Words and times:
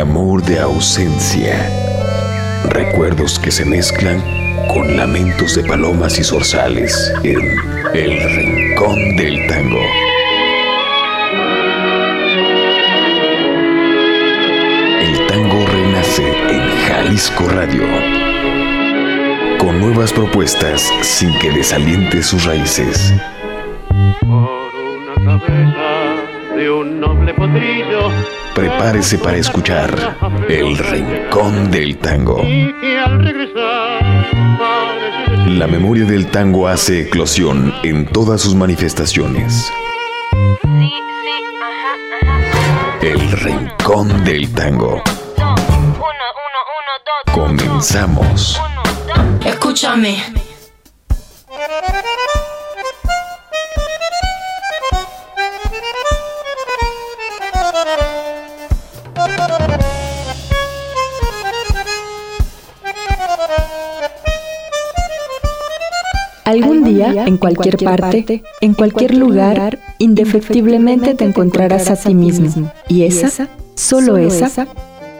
Clamor 0.00 0.42
de 0.42 0.58
ausencia. 0.58 1.70
Recuerdos 2.70 3.38
que 3.38 3.50
se 3.50 3.66
mezclan 3.66 4.18
con 4.72 4.96
lamentos 4.96 5.56
de 5.56 5.62
palomas 5.62 6.18
y 6.18 6.24
zorzales 6.24 7.12
en 7.22 7.38
El 7.92 8.18
Rincón 8.34 9.16
del 9.16 9.46
Tango. 9.46 9.82
El 15.02 15.26
tango 15.26 15.66
renace 15.66 16.26
en 16.48 16.62
Jalisco 16.88 17.46
Radio. 17.50 17.82
Con 19.58 19.80
nuevas 19.80 20.14
propuestas 20.14 20.90
sin 21.02 21.38
que 21.40 21.50
desaliente 21.50 22.22
sus 22.22 22.46
raíces. 22.46 23.12
Por 24.20 24.72
una 24.96 25.38
cabeza 25.44 26.56
de 26.56 26.70
un 26.70 27.00
noble 27.00 27.34
potrillo 27.34 28.39
Prepárese 28.54 29.18
para 29.18 29.36
escuchar 29.36 30.16
El 30.48 30.76
Rincón 30.76 31.70
del 31.70 31.96
Tango. 31.98 32.42
y 32.44 32.72
que 32.80 32.98
al 32.98 33.22
regresar 33.24 34.26
parece 34.58 35.50
La 35.50 35.66
memoria 35.66 36.04
del 36.04 36.26
tango 36.26 36.68
hace 36.68 37.02
eclosión 37.02 37.72
en 37.82 38.06
todas 38.06 38.40
sus 38.40 38.54
manifestaciones. 38.54 39.72
El 43.00 43.30
Rincón 43.32 44.24
del 44.24 44.52
Tango. 44.52 45.02
Comenzamos. 47.32 48.60
Escúchame. 49.44 50.49
Día, 67.10 67.24
en 67.26 67.36
cualquier 67.36 67.76
parte, 67.78 68.42
en 68.60 68.74
cualquier 68.74 69.14
lugar, 69.14 69.78
indefectiblemente 69.98 71.14
te 71.14 71.24
encontrarás 71.24 71.90
a 71.90 71.96
ti 71.96 72.14
mismo. 72.14 72.70
Y 72.88 73.04
esa, 73.04 73.48
solo 73.74 74.16
esa, 74.18 74.66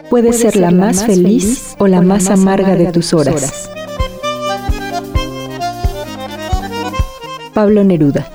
puede 0.09 0.33
ser 0.33 0.57
la 0.57 0.71
más 0.71 1.05
feliz 1.05 1.75
o 1.79 1.87
la 1.87 2.03
más 2.03 2.29
amarga 2.29 2.77
de 2.77 2.93
tus 2.93 3.13
horas. 3.15 3.71
Pablo 7.55 7.85
Neruda. 7.85 8.31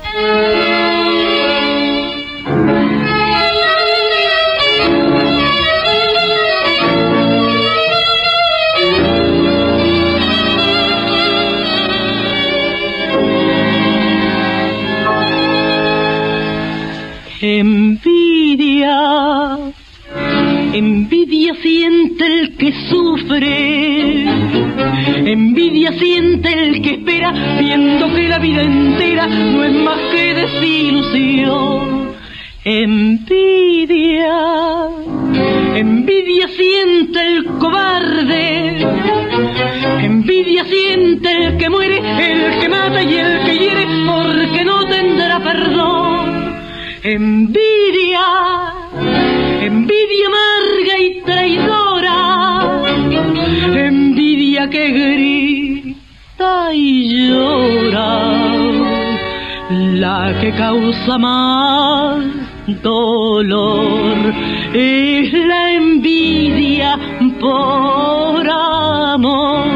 Dolor 62.82 64.34
es 64.72 65.32
la 65.32 65.72
envidia 65.72 66.98
por 67.40 68.48
amor. 68.48 69.66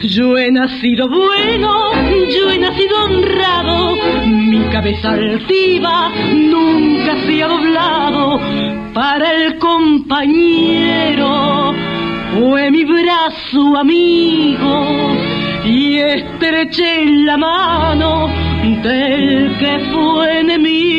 Yo 0.00 0.38
he 0.38 0.50
nacido 0.50 1.08
bueno, 1.08 1.92
yo 2.28 2.50
he 2.50 2.58
nacido 2.58 3.04
honrado, 3.04 3.96
mi 4.26 4.60
cabeza 4.70 5.10
altiva 5.10 6.10
nunca 6.34 7.16
se 7.26 7.42
ha 7.42 7.48
doblado 7.48 8.40
para 8.94 9.32
el 9.34 9.58
compañero. 9.58 11.28
Fue 12.38 12.70
mi 12.70 12.84
brazo 12.84 13.76
amigo 13.76 15.16
y 15.64 15.98
estreché 15.98 17.04
la 17.24 17.36
mano 17.36 18.28
del 18.82 19.56
que 19.58 19.80
fue 19.92 20.40
enemigo. 20.40 20.97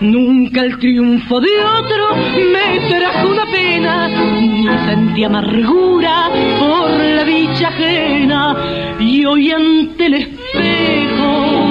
Nunca 0.00 0.60
el 0.60 0.78
triunfo 0.78 1.40
de 1.40 1.48
otro 1.64 2.16
me 2.52 2.80
trajo 2.88 3.28
una 3.28 3.46
pena, 3.46 4.08
ni 4.08 4.66
sentí 4.86 5.24
amargura 5.24 6.28
por 6.58 6.90
la 6.90 7.24
dicha 7.24 7.68
ajena. 7.68 8.56
Y 9.00 9.24
hoy 9.24 9.50
ante 9.50 10.06
el 10.06 10.14
espejo, 10.14 11.70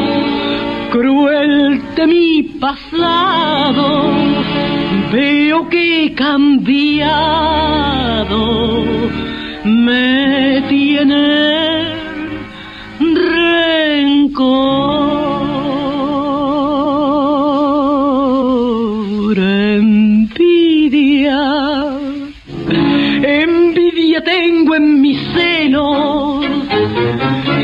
cruel 0.92 1.82
de 1.96 2.08
mi 2.08 2.44
pasado, 2.60 4.10
veo 5.12 5.70
que 5.70 6.14
cambiado, 6.16 7.06
me 9.66 10.64
tiene 10.68 11.94
rencor, 13.00 14.66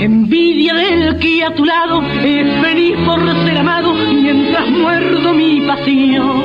envidia 0.02 0.74
del 0.74 1.20
que 1.20 1.44
a 1.44 1.54
tu 1.54 1.64
lado 1.64 2.02
es 2.24 2.62
feliz 2.62 2.98
por 3.06 3.20
ser 3.46 3.58
amado 3.58 3.94
mientras 3.94 4.68
muerdo 4.70 5.34
mi 5.34 5.62
pasión. 5.62 6.44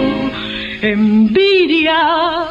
Envidia, 0.82 2.48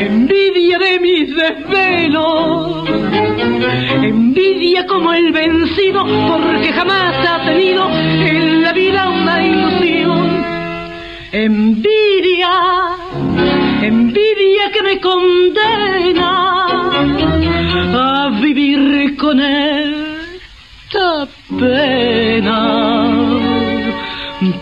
envidia 0.00 0.78
de 0.80 1.00
mis 1.00 1.28
desvelos, 1.34 2.88
envidia 4.02 4.86
como 4.86 5.12
el 5.12 5.32
vencido 5.32 6.04
porque 6.04 6.72
jamás 6.72 7.14
ha 7.24 7.44
tenido 7.46 7.88
en 7.88 8.62
la 8.62 8.72
vida 8.72 9.08
una 9.08 9.46
ilusión. 9.46 10.44
Envidia, 11.30 12.50
envidia 13.80 14.72
que 14.72 14.82
me 14.82 15.00
condena 15.00 16.56
a 17.94 18.40
vivir 18.42 19.16
con 19.16 19.40
esta 20.88 21.26
pena 21.58 23.16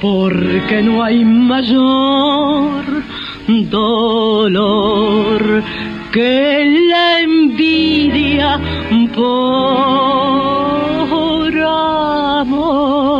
porque 0.01 0.83
no 0.83 1.03
hay 1.03 1.25
mayor 1.25 2.85
dolor 3.71 5.63
que 6.13 6.65
la 6.89 7.21
envidia 7.21 8.61
por 9.15 9.93
amor. 12.41 13.14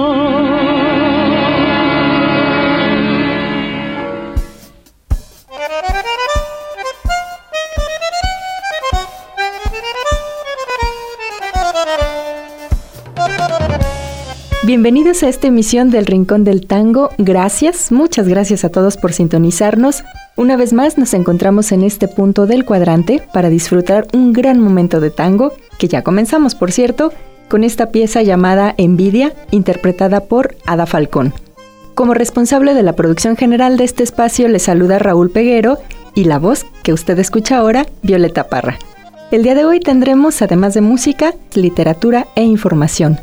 Bienvenidos 14.67 15.23
a 15.23 15.29
esta 15.29 15.49
emisión 15.49 15.91
del 15.91 16.07
Rincón 16.07 16.43
del 16.43 16.67
Tango. 16.67 17.11
Gracias, 17.19 17.93
muchas 17.93 18.27
gracias 18.27 18.65
a 18.65 18.71
todos 18.71 18.97
por 18.97 19.13
sintonizarnos. 19.13 20.05
Una 20.37 20.57
vez 20.57 20.73
más 20.73 20.97
nos 20.97 21.13
encontramos 21.13 21.71
en 21.71 21.83
este 21.83 22.09
punto 22.09 22.47
del 22.47 22.65
cuadrante 22.65 23.21
para 23.35 23.51
disfrutar 23.51 24.07
un 24.15 24.33
gran 24.33 24.59
momento 24.61 25.01
de 25.01 25.11
tango, 25.11 25.53
que 25.79 25.87
ya 25.87 26.01
comenzamos 26.01 26.55
por 26.55 26.73
cierto, 26.73 27.13
con 27.51 27.63
esta 27.63 27.91
pieza 27.91 28.23
llamada 28.23 28.75
Envidia, 28.79 29.35
interpretada 29.51 30.21
por 30.21 30.57
Ada 30.65 30.87
Falcón. 30.87 31.35
Como 31.95 32.15
responsable 32.15 32.73
de 32.73 32.83
la 32.83 32.95
producción 32.95 33.37
general 33.37 33.77
de 33.77 33.85
este 33.85 34.03
espacio 34.03 34.49
les 34.49 34.63
saluda 34.63 34.99
Raúl 34.99 35.31
Peguero 35.31 35.77
y 36.15 36.25
la 36.25 36.39
voz 36.39 36.65
que 36.83 36.95
usted 36.95 37.19
escucha 37.19 37.59
ahora, 37.59 37.85
Violeta 38.01 38.49
Parra. 38.49 38.79
El 39.31 39.43
día 39.43 39.55
de 39.55 39.67
hoy 39.67 39.81
tendremos, 39.81 40.41
además 40.41 40.73
de 40.73 40.81
música, 40.81 41.35
literatura 41.53 42.29
e 42.35 42.45
información. 42.45 43.19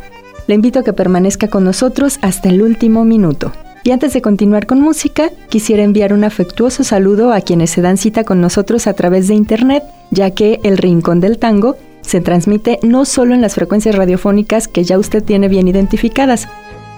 Le 0.52 0.56
invito 0.56 0.80
a 0.80 0.84
que 0.84 0.92
permanezca 0.92 1.48
con 1.48 1.64
nosotros 1.64 2.20
hasta 2.22 2.50
el 2.50 2.62
último 2.62 3.06
minuto. 3.06 3.54
Y 3.86 3.92
antes 3.92 4.12
de 4.12 4.22
continuar 4.22 4.66
con 4.66 4.82
música, 4.82 5.30
quisiera 5.48 5.82
enviar 5.82 6.12
un 6.12 6.26
afectuoso 6.26 6.84
saludo 6.84 7.32
a 7.32 7.40
quienes 7.40 7.70
se 7.70 7.82
dan 7.82 7.96
cita 7.96 8.26
con 8.26 8.42
nosotros 8.42 8.86
a 8.86 8.94
través 8.94 9.30
de 9.30 9.36
internet, 9.36 9.82
ya 10.10 10.32
que 10.32 10.60
El 10.64 10.78
Rincón 10.78 11.22
del 11.22 11.38
Tango 11.38 11.78
se 12.02 12.20
transmite 12.20 12.80
no 12.84 13.06
solo 13.06 13.34
en 13.34 13.40
las 13.40 13.56
frecuencias 13.56 13.96
radiofónicas 13.96 14.68
que 14.68 14.84
ya 14.84 15.00
usted 15.00 15.24
tiene 15.24 15.48
bien 15.48 15.70
identificadas, 15.70 16.50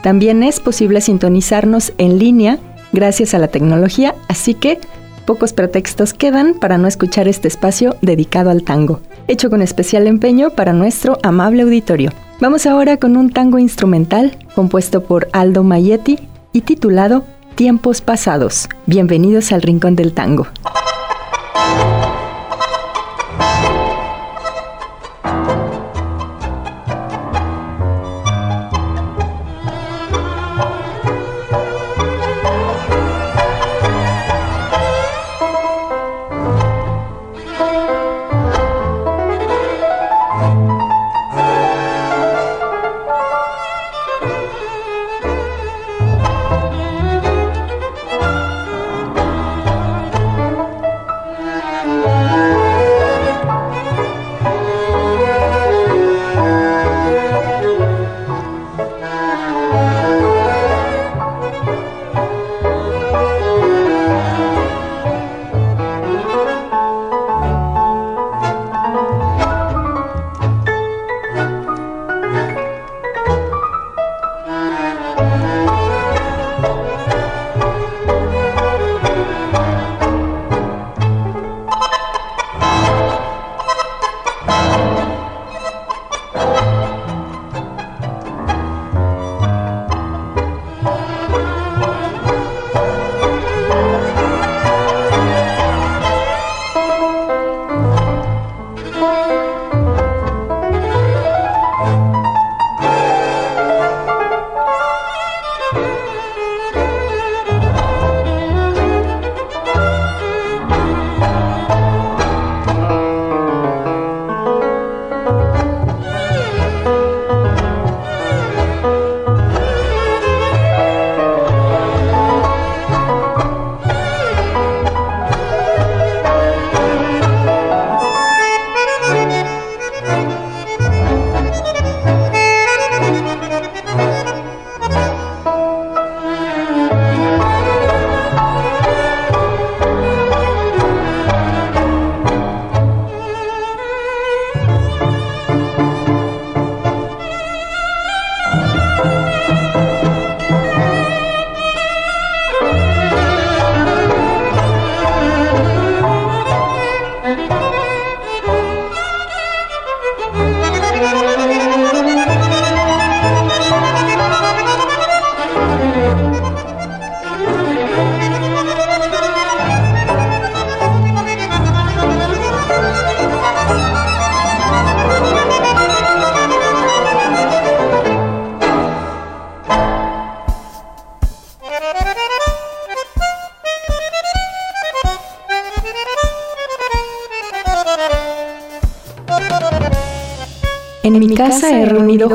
también 0.02 0.42
es 0.42 0.60
posible 0.60 1.00
sintonizarnos 1.00 1.94
en 2.00 2.18
línea 2.18 2.58
gracias 2.92 3.36
a 3.36 3.38
la 3.38 3.50
tecnología, 3.50 4.16
así 4.30 4.56
que 4.56 4.80
pocos 5.28 5.54
pretextos 5.54 6.16
quedan 6.16 6.56
para 6.56 6.80
no 6.80 6.88
escuchar 6.88 7.28
este 7.28 7.50
espacio 7.50 7.98
dedicado 8.02 8.50
al 8.50 8.64
tango, 8.64 9.00
hecho 9.28 9.52
con 9.52 9.62
especial 9.62 10.08
empeño 10.08 10.50
para 10.50 10.74
nuestro 10.74 11.20
amable 11.22 11.62
auditorio. 11.62 12.10
Vamos 12.44 12.66
ahora 12.66 12.98
con 12.98 13.16
un 13.16 13.30
tango 13.30 13.57
instrumental 13.57 14.38
compuesto 14.54 15.06
por 15.06 15.30
Aldo 15.31 15.63
Mayetti 15.63 16.19
y 16.51 16.60
titulado 16.60 17.24
Tiempos 17.56 18.01
Pasados. 18.01 18.68
Bienvenidos 18.86 19.54
al 19.54 19.62
Rincón 19.62 19.95
del 19.95 20.12
Tango. 20.12 20.48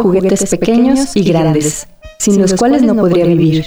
Juguetes 0.03 0.49
pequeños 0.51 1.17
y 1.17 1.23
grandes, 1.23 1.87
sin 2.19 2.41
los 2.41 2.55
cuales 2.55 2.83
no 2.83 2.95
podría 2.95 3.25
vivir. 3.25 3.67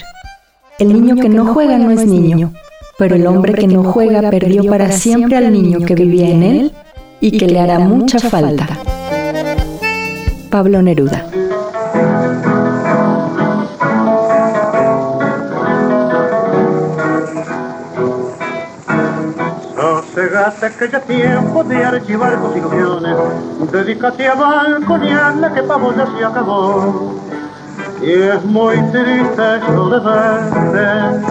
El 0.79 0.93
niño 0.93 1.15
que 1.15 1.29
no 1.29 1.53
juega 1.53 1.77
no 1.77 1.91
es 1.91 2.05
niño, 2.05 2.53
pero 2.97 3.15
el 3.15 3.27
hombre 3.27 3.53
que 3.53 3.67
no 3.67 3.83
juega 3.83 4.29
perdió 4.29 4.63
para 4.65 4.91
siempre 4.91 5.38
al 5.38 5.51
niño 5.51 5.85
que 5.85 5.95
vivía 5.95 6.29
en 6.29 6.43
él 6.43 6.71
y 7.19 7.38
que 7.38 7.47
le 7.47 7.59
hará 7.59 7.79
mucha 7.79 8.19
falta. 8.19 8.79
Pablo 10.50 10.81
Neruda. 10.81 11.30
Sosegate 20.41 20.75
que 20.75 20.89
ya 20.89 21.00
tiempo 21.01 21.63
de 21.63 21.86
archivar 21.86 22.41
tus 22.41 22.57
ilusiones, 22.57 23.15
dedícate 23.71 24.27
a 24.27 24.33
balconearla 24.33 25.53
que 25.53 25.62
pavo 25.62 25.93
ya 25.93 26.07
se 26.07 26.25
acabó. 26.25 27.13
Y 28.01 28.12
es 28.12 28.43
muy 28.45 28.75
triste 28.91 29.57
eso 29.57 29.89
de 29.91 30.00
verte 30.00 31.27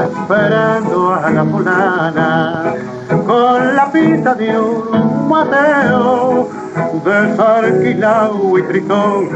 esperando 0.00 1.14
a 1.14 1.30
la 1.30 1.44
fulana 1.44 2.74
con 3.24 3.76
la 3.76 3.92
pinta 3.92 4.34
de 4.34 4.58
un 4.58 5.28
mateo 5.28 6.48
desalquilado 7.04 8.58
y 8.58 8.62
tritón. 8.64 9.28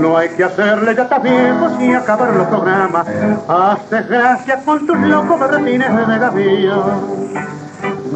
No 0.00 0.16
hay 0.16 0.30
que 0.30 0.44
hacerle 0.44 0.96
ya 0.96 1.18
viejo 1.18 1.68
si 1.78 1.92
acabar 1.92 2.34
los 2.34 2.46
programas. 2.46 3.06
Hazte 3.46 4.02
gracia 4.08 4.62
con 4.64 4.86
tus 4.86 4.98
locos 5.00 5.38
berretines 5.38 6.08
de 6.08 6.18
gavillo 6.18 7.63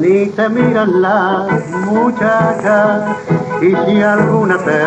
ni 0.00 0.26
te 0.26 0.48
miran 0.48 1.02
las 1.02 1.68
muchachas. 1.86 3.16
Y 3.60 3.74
si 3.74 4.02
alguna 4.02 4.58
te 4.58 4.78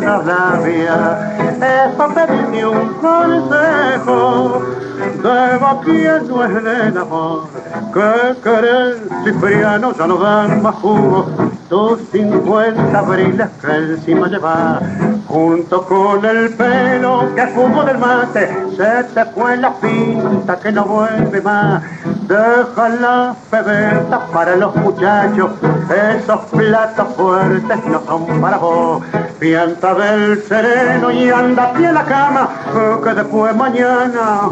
da 0.00 0.22
labia 0.24 1.40
eso 1.60 2.08
pedirme 2.14 2.66
un 2.66 2.94
consejo. 2.94 4.62
De 5.00 5.58
quien 5.84 6.28
no 6.28 6.44
es 6.44 6.50
el 6.50 6.98
amor 6.98 7.48
que 7.92 8.40
querer 8.42 8.98
Cipriano 9.24 9.92
ya 9.96 10.06
no 10.06 10.16
dan 10.16 10.62
más 10.62 10.74
jugo. 10.76 11.26
Tus 11.68 12.00
50 12.10 12.98
abriles 12.98 13.48
que 13.60 13.76
encima 13.76 14.28
lleva 14.28 14.80
junto 15.26 15.86
con 15.86 16.24
el 16.24 16.50
pelo 16.54 17.32
que 17.34 17.46
fumo 17.48 17.84
del 17.84 17.98
mate. 17.98 18.48
Se 18.76 19.04
te 19.14 19.24
fue 19.26 19.56
la 19.56 19.72
pinta 19.74 20.58
que 20.58 20.72
no 20.72 20.84
vuelve 20.84 21.40
más 21.40 21.82
Deja 22.30 22.88
la 23.00 23.34
pebeta 23.50 24.20
para 24.32 24.54
los 24.54 24.72
muchachos, 24.76 25.50
esos 25.90 26.40
platos 26.44 27.08
fuertes 27.16 27.84
no 27.86 28.00
son 28.06 28.40
para 28.40 28.56
vos. 28.56 29.02
Pianta 29.40 29.94
del 29.94 30.40
sereno 30.44 31.10
y 31.10 31.28
anda 31.28 31.72
a 31.74 31.92
la 31.92 32.04
cama, 32.04 32.48
que 33.02 33.14
después 33.14 33.56
mañana 33.56 34.48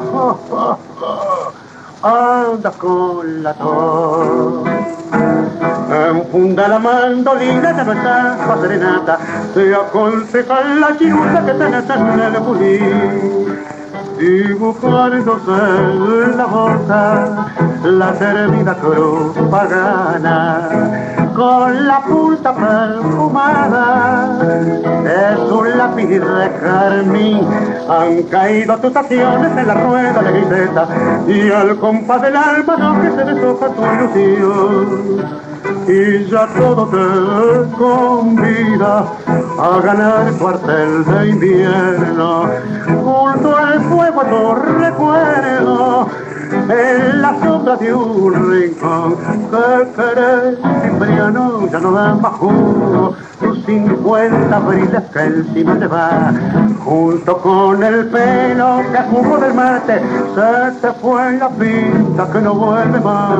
anda 2.02 2.70
con 2.72 3.44
la 3.44 3.54
tos. 3.54 4.68
Enfunda 6.10 6.66
la 6.66 6.78
mandolina, 6.80 7.70
está 7.70 8.38
pa' 8.44 8.60
serenata, 8.60 9.18
te 9.54 9.72
aconseja 9.72 10.64
la 10.80 10.96
chiruta 10.98 11.46
que 11.46 11.52
tenés 11.52 11.90
en 11.90 12.20
el 12.20 12.42
pulir 12.42 13.77
dibujándose 14.18 15.52
en 16.24 16.36
la 16.36 16.46
boca 16.46 17.46
la 17.84 18.12
termina 18.12 18.74
cruz 18.74 19.36
pagana 19.50 21.18
con 21.34 21.86
la 21.86 22.00
punta 22.00 22.52
perfumada. 22.52 24.38
Es 25.04 25.38
un 25.38 25.78
lápiz 25.78 26.06
de 26.08 26.18
carmín. 26.60 27.46
Han 27.88 28.22
caído 28.24 28.76
tus 28.78 28.96
acciones 28.96 29.56
en 29.56 29.68
la 29.68 29.74
rueda 29.74 30.20
de 30.20 30.32
griseta 30.32 30.88
y 31.28 31.50
al 31.50 31.78
compás 31.78 32.22
del 32.22 32.36
alma 32.36 32.76
no 32.76 33.00
que 33.00 33.10
se 33.10 33.24
deshoja 33.24 33.68
tu 33.68 33.82
ilusión 33.84 35.47
y 35.88 36.24
ya 36.30 36.46
todo 36.58 36.86
te 36.86 37.76
convida 37.76 39.04
a 39.58 39.80
ganar 39.82 40.32
cuartel 40.34 41.04
de 41.04 41.28
invierno. 41.28 42.44
Junto 43.02 43.56
al 43.56 43.80
fuego 43.82 44.20
a 44.20 44.24
tu 44.24 44.54
recuerdo 44.78 46.08
en 46.68 47.22
la 47.22 47.38
sombra 47.40 47.76
de 47.76 47.94
un 47.94 48.50
rincón 48.50 49.16
que 49.50 49.92
querés 49.96 50.58
Cipriano 50.82 51.68
ya 51.70 51.78
no 51.78 51.92
da 51.92 52.14
más 52.14 52.32
jugo. 52.32 53.14
Tus 53.40 53.64
cincuenta 53.64 54.58
briles 54.58 55.02
que 55.12 55.20
encima 55.20 55.78
te 55.78 55.86
va 55.86 56.32
junto 56.84 57.38
con 57.38 57.82
el 57.82 58.06
pelo 58.08 58.80
que 58.92 58.98
jugó 59.10 59.38
del 59.38 59.54
mate 59.54 60.00
se 60.34 60.80
te 60.80 60.92
fue 60.94 61.38
la 61.38 61.48
pinta 61.50 62.28
que 62.32 62.40
no 62.40 62.54
vuelve 62.54 63.00
más 63.00 63.38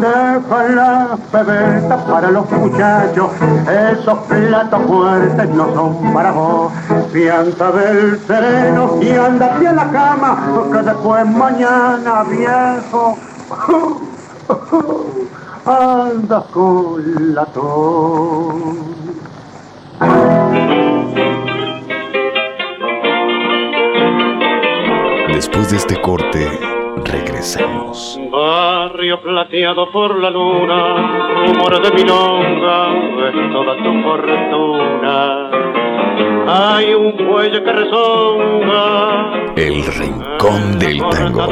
deja 0.00 0.62
la 0.68 1.18
pebeta 1.30 2.04
para 2.06 2.30
los 2.30 2.50
muchachos. 2.50 3.30
Esos 3.92 4.18
platos 4.20 4.82
fuertes 4.86 5.48
no 5.50 5.74
son 5.74 6.12
para 6.12 6.32
vos. 6.32 6.72
Fianza 7.12 7.70
del 7.72 8.18
sereno 8.26 8.98
y 9.00 9.10
andate 9.10 9.68
a 9.68 9.72
la 9.72 9.90
cama 9.90 10.50
porque 10.54 10.78
después 10.82 11.26
mañana 11.26 12.24
viejo 12.24 13.16
anda 15.66 16.44
con 16.52 17.34
la 17.34 17.46
Después 25.32 25.70
de 25.70 25.76
este 25.76 26.00
corte, 26.00 26.73
regresamos. 27.04 28.20
Barrio 28.30 29.20
plateado 29.20 29.90
por 29.90 30.18
la 30.18 30.30
luna, 30.30 31.46
rumor 31.46 31.82
de 31.82 31.90
milonga, 31.90 32.88
es 33.28 33.52
toda 33.52 33.76
tu 33.82 34.02
fortuna. 34.02 35.50
Hay 36.46 36.94
un 36.94 37.12
cuello 37.12 37.64
que 37.64 37.72
rezonga, 37.72 39.32
El 39.56 39.84
rincón 39.84 40.78
del 40.78 40.98
tango. 41.10 41.46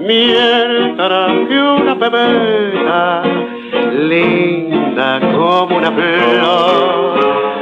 mientras 0.00 1.48
que 1.48 1.58
una 1.58 1.98
pebeta, 1.98 3.22
linda 3.92 5.20
como 5.36 5.76
una 5.76 5.90
flor. 5.90 7.55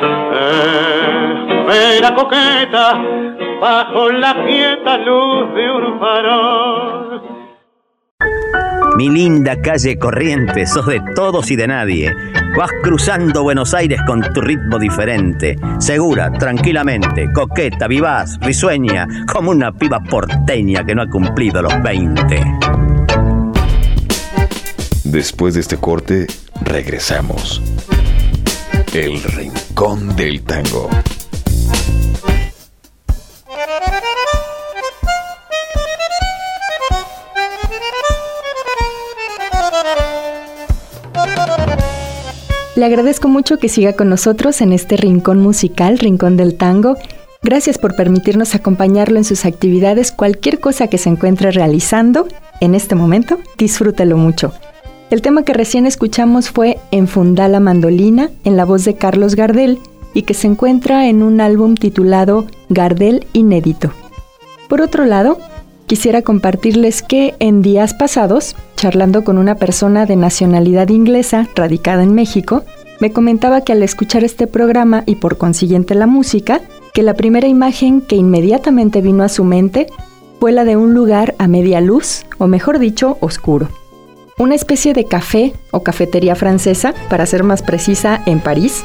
Espera 1.66 2.14
coqueta, 2.14 3.02
bajo 3.60 4.10
la 4.10 4.44
quieta 4.44 4.98
luz 4.98 5.54
de 5.54 5.70
un 5.70 5.98
farol. 5.98 7.22
Mi 8.96 9.08
linda 9.08 9.60
calle 9.60 9.98
corriente, 9.98 10.66
sos 10.66 10.86
de 10.86 11.02
todos 11.16 11.50
y 11.50 11.56
de 11.56 11.66
nadie. 11.66 12.14
Vas 12.56 12.70
cruzando 12.82 13.42
Buenos 13.42 13.74
Aires 13.74 14.00
con 14.06 14.20
tu 14.20 14.40
ritmo 14.40 14.78
diferente. 14.78 15.56
Segura, 15.78 16.30
tranquilamente, 16.32 17.32
coqueta, 17.32 17.88
vivaz, 17.88 18.38
risueña, 18.40 19.08
como 19.32 19.50
una 19.50 19.72
piba 19.72 19.98
porteña 20.00 20.84
que 20.84 20.94
no 20.94 21.02
ha 21.02 21.08
cumplido 21.08 21.60
los 21.60 21.82
20. 21.82 22.44
Después 25.02 25.54
de 25.54 25.60
este 25.60 25.76
corte, 25.76 26.28
regresamos. 26.64 27.60
El 28.94 29.20
rincón 29.20 30.14
del 30.14 30.44
tango. 30.44 30.88
Le 42.76 42.84
agradezco 42.84 43.26
mucho 43.26 43.58
que 43.58 43.68
siga 43.68 43.94
con 43.94 44.08
nosotros 44.08 44.60
en 44.60 44.72
este 44.72 44.96
rincón 44.96 45.40
musical, 45.40 45.98
Rincón 45.98 46.36
del 46.36 46.56
Tango. 46.56 46.96
Gracias 47.42 47.78
por 47.78 47.96
permitirnos 47.96 48.54
acompañarlo 48.54 49.18
en 49.18 49.24
sus 49.24 49.44
actividades, 49.44 50.12
cualquier 50.12 50.60
cosa 50.60 50.86
que 50.86 50.98
se 50.98 51.08
encuentre 51.08 51.50
realizando 51.50 52.28
en 52.60 52.76
este 52.76 52.94
momento, 52.94 53.40
disfrútelo 53.58 54.16
mucho. 54.16 54.54
El 55.14 55.22
tema 55.22 55.44
que 55.44 55.52
recién 55.52 55.86
escuchamos 55.86 56.50
fue 56.50 56.76
Enfundá 56.90 57.46
la 57.46 57.60
mandolina 57.60 58.30
en 58.42 58.56
la 58.56 58.64
voz 58.64 58.84
de 58.84 58.94
Carlos 58.94 59.36
Gardel 59.36 59.78
y 60.12 60.22
que 60.22 60.34
se 60.34 60.48
encuentra 60.48 61.06
en 61.06 61.22
un 61.22 61.40
álbum 61.40 61.76
titulado 61.76 62.46
Gardel 62.68 63.24
Inédito. 63.32 63.92
Por 64.68 64.80
otro 64.80 65.04
lado, 65.04 65.38
quisiera 65.86 66.22
compartirles 66.22 67.04
que 67.04 67.36
en 67.38 67.62
días 67.62 67.94
pasados, 67.94 68.56
charlando 68.74 69.22
con 69.22 69.38
una 69.38 69.54
persona 69.54 70.04
de 70.04 70.16
nacionalidad 70.16 70.88
inglesa 70.88 71.48
radicada 71.54 72.02
en 72.02 72.12
México, 72.12 72.64
me 72.98 73.12
comentaba 73.12 73.60
que 73.60 73.70
al 73.70 73.84
escuchar 73.84 74.24
este 74.24 74.48
programa 74.48 75.04
y 75.06 75.14
por 75.14 75.38
consiguiente 75.38 75.94
la 75.94 76.08
música, 76.08 76.60
que 76.92 77.04
la 77.04 77.14
primera 77.14 77.46
imagen 77.46 78.00
que 78.00 78.16
inmediatamente 78.16 79.00
vino 79.00 79.22
a 79.22 79.28
su 79.28 79.44
mente 79.44 79.86
fue 80.40 80.50
la 80.50 80.64
de 80.64 80.76
un 80.76 80.92
lugar 80.92 81.36
a 81.38 81.46
media 81.46 81.80
luz, 81.80 82.26
o 82.38 82.48
mejor 82.48 82.80
dicho, 82.80 83.16
oscuro. 83.20 83.68
Una 84.36 84.56
especie 84.56 84.94
de 84.94 85.04
café 85.04 85.52
o 85.70 85.84
cafetería 85.84 86.34
francesa, 86.34 86.92
para 87.08 87.24
ser 87.24 87.44
más 87.44 87.62
precisa, 87.62 88.20
en 88.26 88.40
París, 88.40 88.82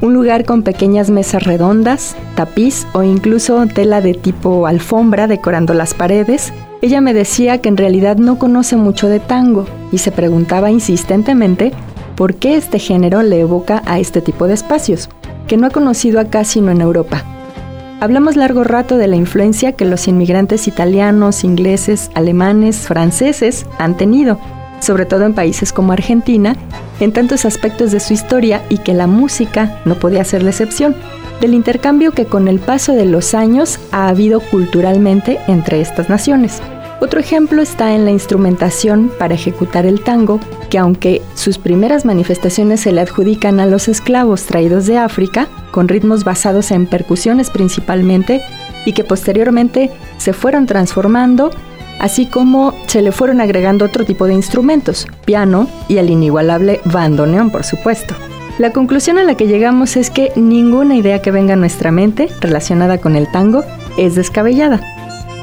un 0.00 0.14
lugar 0.14 0.46
con 0.46 0.62
pequeñas 0.62 1.10
mesas 1.10 1.42
redondas, 1.42 2.16
tapiz 2.34 2.86
o 2.94 3.02
incluso 3.02 3.66
tela 3.66 4.00
de 4.00 4.14
tipo 4.14 4.66
alfombra 4.66 5.26
decorando 5.26 5.74
las 5.74 5.92
paredes, 5.92 6.54
ella 6.80 7.02
me 7.02 7.12
decía 7.12 7.60
que 7.60 7.68
en 7.68 7.76
realidad 7.76 8.16
no 8.16 8.38
conoce 8.38 8.76
mucho 8.76 9.10
de 9.10 9.20
tango 9.20 9.66
y 9.92 9.98
se 9.98 10.12
preguntaba 10.12 10.70
insistentemente 10.70 11.72
por 12.16 12.36
qué 12.36 12.56
este 12.56 12.78
género 12.78 13.22
le 13.22 13.40
evoca 13.40 13.82
a 13.84 13.98
este 13.98 14.22
tipo 14.22 14.46
de 14.46 14.54
espacios, 14.54 15.10
que 15.46 15.58
no 15.58 15.66
ha 15.66 15.70
conocido 15.70 16.20
acá 16.20 16.44
sino 16.44 16.70
en 16.70 16.80
Europa. 16.80 17.22
Hablamos 18.00 18.34
largo 18.34 18.64
rato 18.64 18.96
de 18.96 19.08
la 19.08 19.16
influencia 19.16 19.72
que 19.72 19.84
los 19.84 20.08
inmigrantes 20.08 20.66
italianos, 20.66 21.44
ingleses, 21.44 22.10
alemanes, 22.14 22.78
franceses 22.78 23.66
han 23.78 23.98
tenido 23.98 24.40
sobre 24.80 25.06
todo 25.06 25.24
en 25.24 25.34
países 25.34 25.72
como 25.72 25.92
Argentina, 25.92 26.56
en 27.00 27.12
tantos 27.12 27.44
aspectos 27.44 27.92
de 27.92 28.00
su 28.00 28.12
historia 28.12 28.62
y 28.68 28.78
que 28.78 28.94
la 28.94 29.06
música 29.06 29.80
no 29.84 29.94
podía 29.94 30.24
ser 30.24 30.42
la 30.42 30.50
excepción, 30.50 30.94
del 31.40 31.54
intercambio 31.54 32.12
que 32.12 32.26
con 32.26 32.48
el 32.48 32.58
paso 32.58 32.92
de 32.92 33.06
los 33.06 33.34
años 33.34 33.78
ha 33.92 34.08
habido 34.08 34.40
culturalmente 34.40 35.38
entre 35.48 35.80
estas 35.80 36.08
naciones. 36.10 36.60
Otro 37.00 37.18
ejemplo 37.18 37.62
está 37.62 37.94
en 37.94 38.04
la 38.04 38.10
instrumentación 38.10 39.10
para 39.18 39.32
ejecutar 39.32 39.86
el 39.86 40.02
tango, 40.02 40.38
que 40.68 40.76
aunque 40.76 41.22
sus 41.34 41.56
primeras 41.56 42.04
manifestaciones 42.04 42.80
se 42.80 42.92
le 42.92 43.00
adjudican 43.00 43.58
a 43.58 43.64
los 43.64 43.88
esclavos 43.88 44.44
traídos 44.44 44.84
de 44.84 44.98
África, 44.98 45.48
con 45.70 45.88
ritmos 45.88 46.24
basados 46.24 46.70
en 46.70 46.86
percusiones 46.86 47.48
principalmente, 47.48 48.42
y 48.84 48.92
que 48.92 49.04
posteriormente 49.04 49.90
se 50.18 50.34
fueron 50.34 50.66
transformando 50.66 51.50
así 52.00 52.26
como 52.26 52.74
se 52.86 53.02
le 53.02 53.12
fueron 53.12 53.40
agregando 53.40 53.84
otro 53.84 54.04
tipo 54.04 54.26
de 54.26 54.34
instrumentos, 54.34 55.06
piano 55.24 55.68
y 55.88 55.98
el 55.98 56.10
inigualable 56.10 56.80
bandoneón, 56.84 57.50
por 57.50 57.64
supuesto. 57.64 58.14
La 58.58 58.72
conclusión 58.72 59.18
a 59.18 59.24
la 59.24 59.36
que 59.36 59.46
llegamos 59.46 59.96
es 59.96 60.10
que 60.10 60.32
ninguna 60.36 60.96
idea 60.96 61.22
que 61.22 61.30
venga 61.30 61.54
a 61.54 61.56
nuestra 61.56 61.90
mente 61.90 62.28
relacionada 62.40 62.98
con 62.98 63.16
el 63.16 63.30
tango 63.30 63.64
es 63.96 64.16
descabellada. 64.16 64.80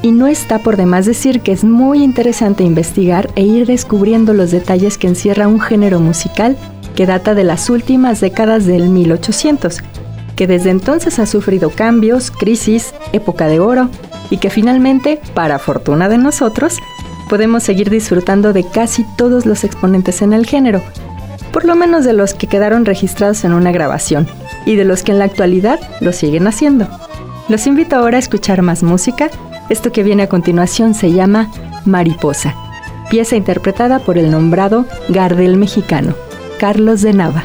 Y 0.03 0.11
no 0.11 0.27
está 0.27 0.59
por 0.59 0.77
demás 0.77 1.05
decir 1.05 1.41
que 1.41 1.51
es 1.51 1.63
muy 1.63 2.03
interesante 2.03 2.63
investigar 2.63 3.29
e 3.35 3.41
ir 3.41 3.65
descubriendo 3.65 4.33
los 4.33 4.51
detalles 4.51 4.97
que 4.97 5.07
encierra 5.07 5.47
un 5.47 5.59
género 5.59 5.99
musical 5.99 6.55
que 6.95 7.05
data 7.05 7.33
de 7.33 7.43
las 7.43 7.69
últimas 7.69 8.19
décadas 8.21 8.65
del 8.65 8.89
1800, 8.89 9.79
que 10.35 10.47
desde 10.47 10.69
entonces 10.69 11.19
ha 11.19 11.25
sufrido 11.25 11.71
cambios, 11.71 12.31
crisis, 12.31 12.93
época 13.13 13.47
de 13.47 13.59
oro, 13.59 13.89
y 14.29 14.37
que 14.37 14.49
finalmente, 14.49 15.19
para 15.33 15.59
fortuna 15.59 16.09
de 16.09 16.17
nosotros, 16.17 16.79
podemos 17.29 17.63
seguir 17.63 17.89
disfrutando 17.89 18.53
de 18.53 18.63
casi 18.63 19.05
todos 19.17 19.45
los 19.45 19.63
exponentes 19.63 20.21
en 20.21 20.33
el 20.33 20.45
género, 20.45 20.81
por 21.51 21.65
lo 21.65 21.75
menos 21.75 22.05
de 22.05 22.13
los 22.13 22.33
que 22.33 22.47
quedaron 22.47 22.85
registrados 22.85 23.43
en 23.43 23.53
una 23.53 23.71
grabación 23.71 24.27
y 24.65 24.75
de 24.75 24.85
los 24.85 25.03
que 25.03 25.11
en 25.11 25.19
la 25.19 25.25
actualidad 25.25 25.79
lo 26.01 26.11
siguen 26.11 26.47
haciendo. 26.47 26.87
Los 27.49 27.67
invito 27.67 27.95
ahora 27.95 28.17
a 28.17 28.19
escuchar 28.19 28.61
más 28.61 28.83
música. 28.83 29.29
Esto 29.69 29.91
que 29.91 30.03
viene 30.03 30.23
a 30.23 30.29
continuación 30.29 30.93
se 30.93 31.11
llama 31.11 31.49
Mariposa, 31.85 32.55
pieza 33.09 33.35
interpretada 33.35 33.99
por 33.99 34.17
el 34.17 34.31
nombrado 34.31 34.85
Gardel 35.09 35.57
mexicano, 35.57 36.13
Carlos 36.59 37.01
de 37.01 37.13
Nava. 37.13 37.43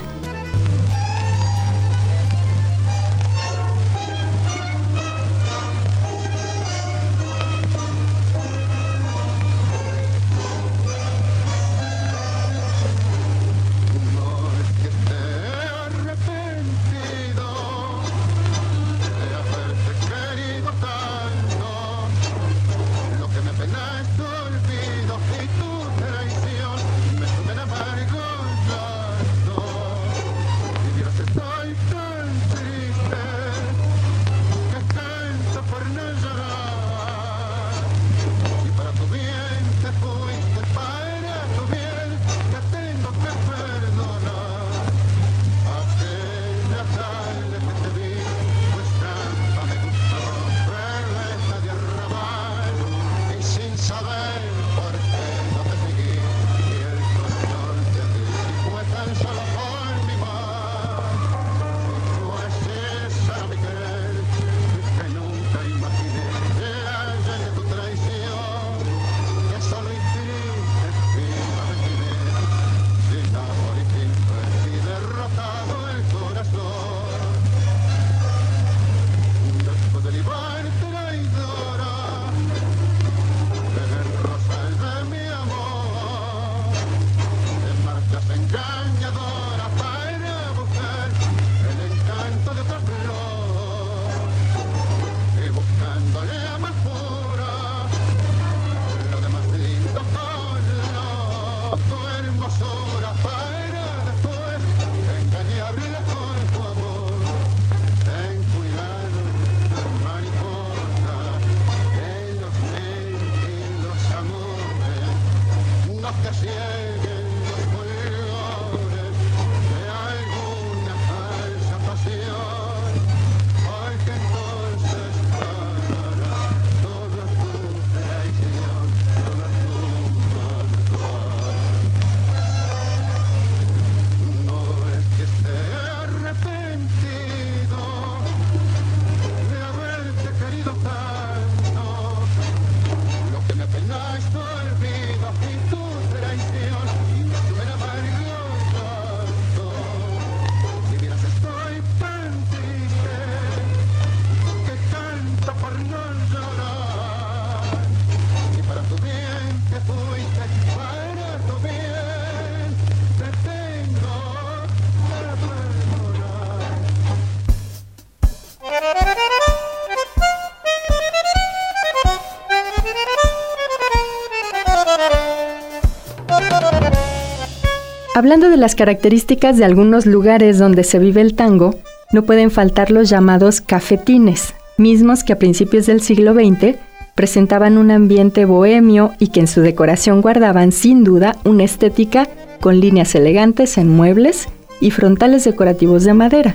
Hablando 178.23 178.51
de 178.51 178.57
las 178.57 178.77
características 178.77 179.57
de 179.57 179.65
algunos 179.65 180.07
lugares 180.07 180.57
donde 180.57 180.85
se 180.85 181.01
vive 181.01 181.21
el 181.21 181.35
tango, 181.35 181.75
no 182.13 182.23
pueden 182.23 182.53
faltar 182.53 182.93
los 182.93 183.11
llamados 183.11 183.61
cafetines, 183.61 184.55
mismos 184.79 185.25
que 185.25 185.33
a 185.33 185.41
principios 185.41 185.87
del 185.87 186.01
siglo 186.01 186.33
XX 186.33 186.77
presentaban 187.17 187.79
un 187.79 187.91
ambiente 187.91 188.45
bohemio 188.45 189.11
y 189.19 189.31
que 189.31 189.41
en 189.41 189.49
su 189.49 189.61
decoración 189.61 190.21
guardaban 190.21 190.71
sin 190.71 191.03
duda 191.03 191.35
una 191.43 191.65
estética 191.65 192.29
con 192.61 192.79
líneas 192.79 193.13
elegantes 193.17 193.77
en 193.77 193.89
muebles 193.89 194.49
y 194.81 194.93
frontales 194.93 195.43
decorativos 195.43 196.05
de 196.05 196.15
madera. 196.15 196.55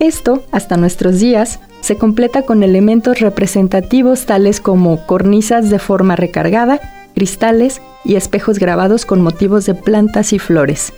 Esto, 0.00 0.42
hasta 0.52 0.78
nuestros 0.78 1.20
días, 1.20 1.60
se 1.82 1.96
completa 1.96 2.44
con 2.46 2.62
elementos 2.62 3.20
representativos 3.20 4.24
tales 4.24 4.62
como 4.62 5.04
cornisas 5.04 5.68
de 5.68 5.80
forma 5.80 6.16
recargada, 6.16 6.80
cristales 7.18 7.82
y 8.04 8.14
espejos 8.14 8.60
grabados 8.60 9.04
con 9.04 9.20
motivos 9.22 9.66
de 9.66 9.74
plantas 9.74 10.32
y 10.32 10.38
flores. 10.38 10.92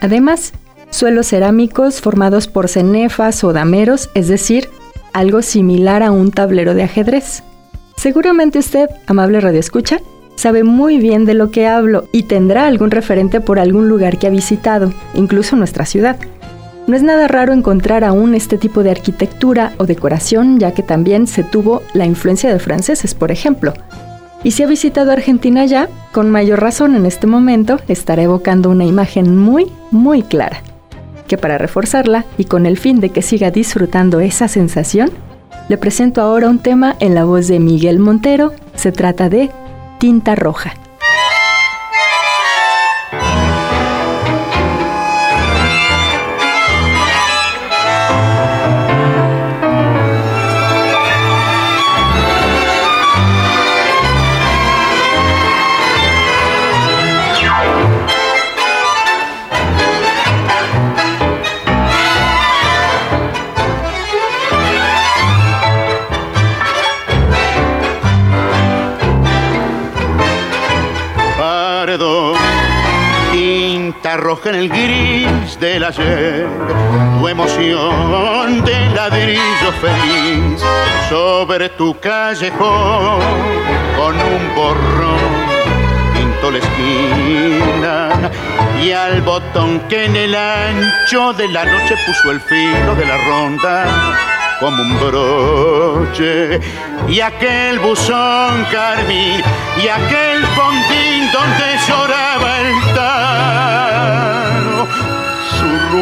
Además, 0.00 0.54
suelos 0.88 1.26
cerámicos 1.26 2.00
formados 2.00 2.48
por 2.48 2.68
cenefas 2.68 3.44
o 3.44 3.52
dameros, 3.52 4.08
es 4.14 4.28
decir, 4.28 4.70
algo 5.12 5.42
similar 5.42 6.02
a 6.02 6.10
un 6.10 6.30
tablero 6.30 6.74
de 6.74 6.84
ajedrez. 6.84 7.42
Seguramente 7.98 8.60
usted, 8.60 8.88
amable 9.06 9.40
radioescucha, 9.40 9.98
sabe 10.36 10.64
muy 10.64 10.96
bien 10.96 11.26
de 11.26 11.34
lo 11.34 11.50
que 11.50 11.66
hablo 11.66 12.08
y 12.12 12.22
tendrá 12.22 12.66
algún 12.66 12.90
referente 12.90 13.42
por 13.42 13.58
algún 13.58 13.90
lugar 13.90 14.18
que 14.18 14.28
ha 14.28 14.30
visitado, 14.30 14.90
incluso 15.12 15.54
nuestra 15.54 15.84
ciudad. 15.84 16.16
No 16.86 16.96
es 16.96 17.02
nada 17.02 17.28
raro 17.28 17.52
encontrar 17.52 18.04
aún 18.04 18.34
este 18.34 18.56
tipo 18.56 18.82
de 18.82 18.90
arquitectura 18.90 19.74
o 19.76 19.84
decoración, 19.84 20.58
ya 20.58 20.72
que 20.72 20.82
también 20.82 21.26
se 21.26 21.44
tuvo 21.44 21.82
la 21.92 22.06
influencia 22.06 22.50
de 22.50 22.58
franceses, 22.58 23.14
por 23.14 23.30
ejemplo, 23.30 23.74
y 24.44 24.52
si 24.52 24.62
ha 24.62 24.66
visitado 24.66 25.12
Argentina 25.12 25.64
ya, 25.64 25.88
con 26.12 26.30
mayor 26.30 26.60
razón 26.60 26.96
en 26.96 27.06
este 27.06 27.26
momento 27.26 27.78
estará 27.88 28.22
evocando 28.22 28.70
una 28.70 28.84
imagen 28.84 29.36
muy, 29.36 29.70
muy 29.90 30.22
clara, 30.22 30.62
que 31.28 31.38
para 31.38 31.58
reforzarla 31.58 32.24
y 32.38 32.44
con 32.44 32.66
el 32.66 32.76
fin 32.76 33.00
de 33.00 33.10
que 33.10 33.22
siga 33.22 33.50
disfrutando 33.50 34.20
esa 34.20 34.48
sensación, 34.48 35.10
le 35.68 35.78
presento 35.78 36.20
ahora 36.20 36.48
un 36.48 36.58
tema 36.58 36.96
en 36.98 37.14
la 37.14 37.24
voz 37.24 37.46
de 37.48 37.60
Miguel 37.60 37.98
Montero, 37.98 38.52
se 38.74 38.92
trata 38.92 39.28
de 39.28 39.50
Tinta 39.98 40.34
Roja. 40.34 40.81
Tinta 74.12 74.16
roja 74.16 74.50
en 74.50 74.56
el 74.56 74.68
gris 74.68 75.58
del 75.58 75.84
ayer, 75.84 76.46
tu 77.18 77.28
emoción 77.28 78.64
de 78.64 78.90
ladrillo 78.94 79.72
feliz 79.80 80.62
sobre 81.08 81.68
tu 81.70 81.98
callejón 81.98 83.20
con 83.96 84.14
un 84.14 84.54
borrón 84.54 85.52
pinto 86.14 86.50
la 86.50 86.58
esquina 86.58 88.30
y 88.82 88.92
al 88.92 89.22
botón 89.22 89.80
que 89.88 90.04
en 90.04 90.16
el 90.16 90.34
ancho 90.34 91.32
de 91.32 91.48
la 91.48 91.64
noche 91.64 91.94
puso 92.06 92.32
el 92.32 92.40
filo 92.40 92.94
de 92.94 93.06
la 93.06 93.16
ronda 93.16 93.86
como 94.60 94.82
un 94.82 95.00
broche. 95.00 96.60
Y 97.08 97.20
aquel 97.20 97.80
buzón 97.80 98.64
carmín 98.70 99.42
y 99.82 99.88
aquel 99.88 100.44
fondín 100.54 101.32
donde 101.32 101.78
lloraba 101.88 102.60
el 102.60 102.94
tano 102.94 103.71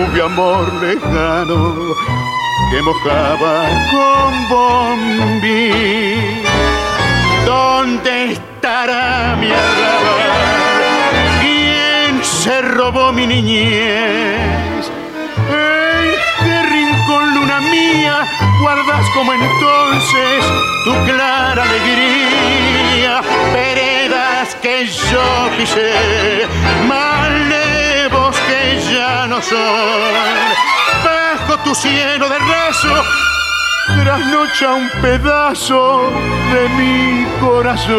rubio 0.01 0.27
amor 0.27 0.73
lejano 0.81 1.95
que 2.71 2.83
mojaba 2.83 3.69
con 3.91 4.49
bombín 4.49 6.43
¿Dónde 7.45 8.33
estará 8.33 9.37
mi 9.41 9.49
arrabal? 9.51 10.31
¿Quién 11.41 12.25
se 12.25 12.63
robó 12.63 13.13
mi 13.13 13.27
niñez? 13.27 14.91
¿En 15.51 16.11
qué 16.45 16.63
rincón, 16.63 17.35
luna 17.35 17.61
mía, 17.61 18.27
guardas 18.61 19.07
como 19.15 19.33
entonces 19.33 20.45
tu 20.85 20.93
clara 21.07 21.63
alegría? 21.65 23.23
Veredas 23.53 24.55
que 24.63 24.87
yo 24.87 25.51
pisé, 25.57 26.47
que 26.89 27.60
Bajo 31.03 31.57
tu 31.65 31.75
cielo 31.75 32.29
de 32.29 32.39
raso 32.39 33.05
trasnocha 34.05 34.75
un 34.75 34.91
pedazo 35.01 36.03
de 36.53 36.69
mi 36.77 37.27
corazón. 37.41 37.97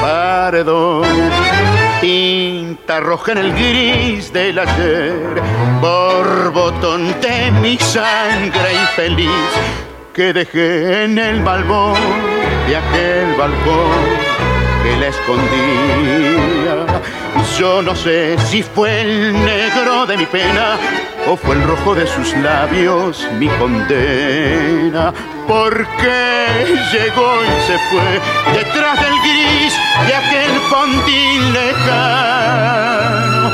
Paredón, 0.00 1.02
tinta 2.00 3.00
roja 3.00 3.32
en 3.32 3.38
el 3.38 3.52
gris 3.52 4.32
del 4.32 4.60
ayer, 4.60 5.42
borbotón 5.80 7.20
de 7.20 7.50
mi 7.60 7.76
sangre 7.78 8.74
infeliz 8.74 9.50
que 10.14 10.32
dejé 10.32 11.04
en 11.04 11.18
el 11.18 11.42
balcón 11.42 12.41
de 12.72 12.78
aquel 12.78 13.34
balcón 13.34 14.00
que 14.82 14.96
la 14.96 15.08
escondía. 15.08 16.86
Yo 17.58 17.82
no 17.82 17.94
sé 17.94 18.38
si 18.46 18.62
fue 18.62 19.02
el 19.02 19.34
negro 19.44 20.06
de 20.06 20.16
mi 20.16 20.24
pena 20.24 20.78
o 21.28 21.36
fue 21.36 21.56
el 21.56 21.64
rojo 21.64 21.94
de 21.94 22.06
sus 22.06 22.34
labios 22.38 23.28
mi 23.38 23.48
condena. 23.60 25.12
Porque 25.46 26.78
llegó 26.92 27.44
y 27.44 27.60
se 27.66 27.76
fue 27.90 28.20
detrás 28.54 28.98
del 29.02 29.16
gris 29.20 29.74
de 30.06 30.14
aquel 30.14 30.52
pontín 30.70 31.52
lejano 31.52 33.50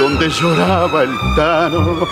donde 0.00 0.28
lloraba 0.28 1.04
el 1.04 1.14
tano 1.36 2.04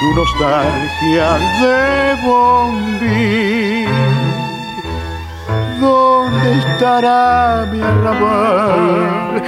su 0.00 0.14
nostalgia 0.16 1.38
de 1.62 2.16
bombín. 2.26 3.84
¿Dónde 5.80 6.58
estará 6.58 7.66
mi 7.70 7.80
arrabal? 7.80 9.42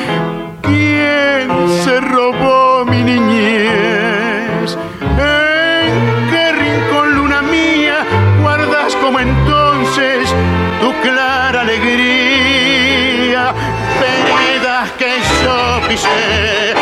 ¿Quién 0.63 1.49
se 1.85 2.01
robó 2.01 2.85
mi 2.85 3.03
niñez? 3.03 4.77
¿En 5.01 6.31
qué 6.31 6.53
rincón, 6.53 7.15
luna 7.15 7.43
mía, 7.43 8.05
guardas 8.43 8.95
como 8.97 9.21
entonces 9.21 10.29
tu 10.81 10.93
clara 11.03 11.63
alegría? 11.63 13.55
Veredas 14.01 14.91
que 14.99 15.13
yo 15.43 15.89
pisé, 15.89 16.75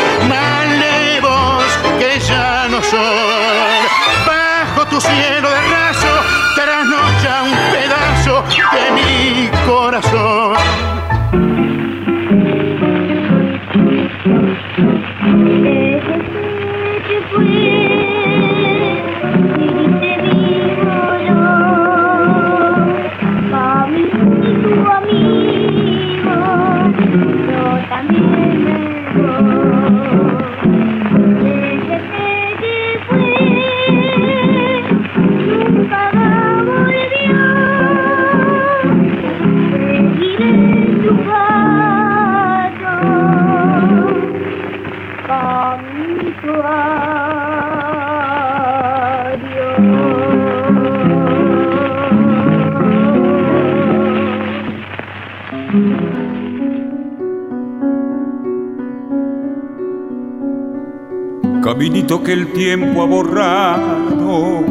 Caminito 62.04 62.22
que 62.22 62.32
el 62.34 62.52
tiempo 62.52 63.00
ha 63.00 63.06
borrado, 63.06 64.62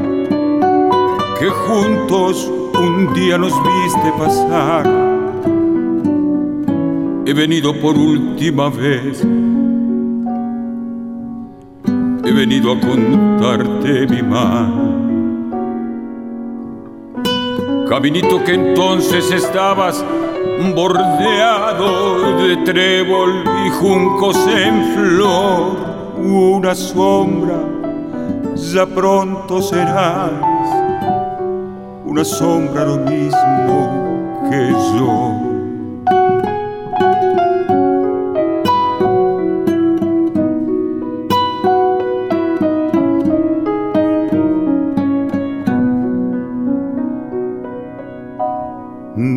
que 1.39 1.50
juntos 1.50 2.52
un 2.80 3.12
día 3.15 3.39
nos 3.39 3.54
viste 3.63 4.13
pasar. 4.19 4.86
He 7.26 7.34
venido 7.34 7.74
por 7.82 7.98
última 7.98 8.69
vez, 8.69 9.26
he 12.24 12.32
venido 12.32 12.74
a 12.74 12.80
contarte 12.80 14.06
mi 14.06 14.22
mal. 14.22 14.74
Caminito 17.89 18.43
que 18.43 18.54
entonces 18.54 19.32
estabas 19.32 20.06
bordeado 20.76 22.38
de 22.43 22.58
trébol 22.58 23.43
y 23.65 23.69
juncos 23.72 24.38
en 24.48 24.93
flor 24.93 25.93
una 26.24 26.74
sombra, 26.74 27.60
ya 28.56 28.86
pronto 28.86 29.62
serás 29.62 30.32
una 32.06 32.24
sombra 32.24 32.86
lo 32.86 32.98
mismo 32.98 34.50
que 34.50 34.72
yo. 34.96 35.40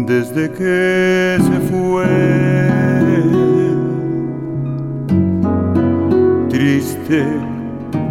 Desde 0.06 0.50
que 0.52 1.38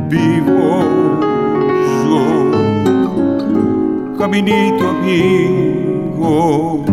vivo 0.10 0.80
yo, 2.06 2.24
caminito 4.18 4.84
amigo, 4.90 6.86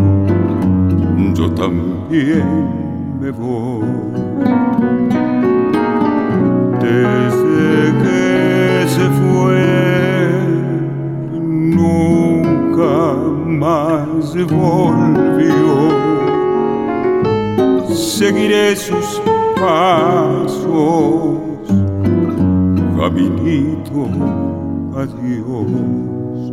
yo 1.35 1.51
también 1.53 2.45
me 3.21 3.31
voy. 3.31 3.87
Desde 6.81 7.93
que 8.03 8.85
se 8.88 9.07
fue, 9.21 9.62
nunca 11.41 12.95
más 13.47 14.35
volvió. 14.47 15.73
Seguiré 17.95 18.75
sus 18.75 19.23
pasos, 19.55 21.41
caminito, 23.12 24.09
adiós. 24.96 26.53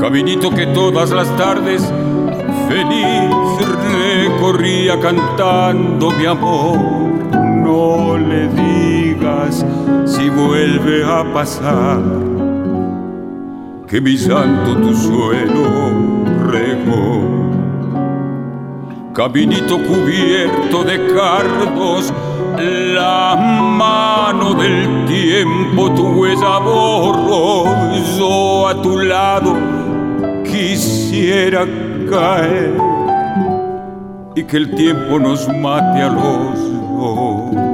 Caminito 0.00 0.50
que 0.50 0.66
todas 0.66 1.10
las 1.10 1.34
tardes 1.36 1.82
feliz 2.68 3.34
recorría 4.20 4.98
cantando 5.00 6.10
mi 6.10 6.26
amor. 6.26 6.78
No 7.64 8.18
le 8.18 8.48
digas 8.48 9.64
si 10.04 10.28
vuelve 10.28 11.04
a 11.04 11.24
pasar 11.32 12.02
que 13.86 14.00
mi 14.00 14.18
santo 14.18 14.76
tu 14.76 14.94
suelo 14.94 15.64
regó. 16.50 17.41
Caminito 19.14 19.76
cubierto 19.76 20.84
de 20.84 20.96
cardos, 21.14 22.12
la 22.56 23.36
mano 23.36 24.54
del 24.54 25.04
tiempo 25.04 25.90
tu 25.90 26.18
huella 26.18 26.58
borró. 26.58 27.64
Yo 28.16 28.68
a 28.68 28.80
tu 28.80 28.98
lado 29.00 29.54
quisiera 30.44 31.66
caer 32.10 32.74
y 34.34 34.44
que 34.44 34.56
el 34.56 34.74
tiempo 34.74 35.18
nos 35.18 35.46
mate 35.46 36.00
a 36.00 36.08
los 36.08 36.72
dos. 36.96 37.71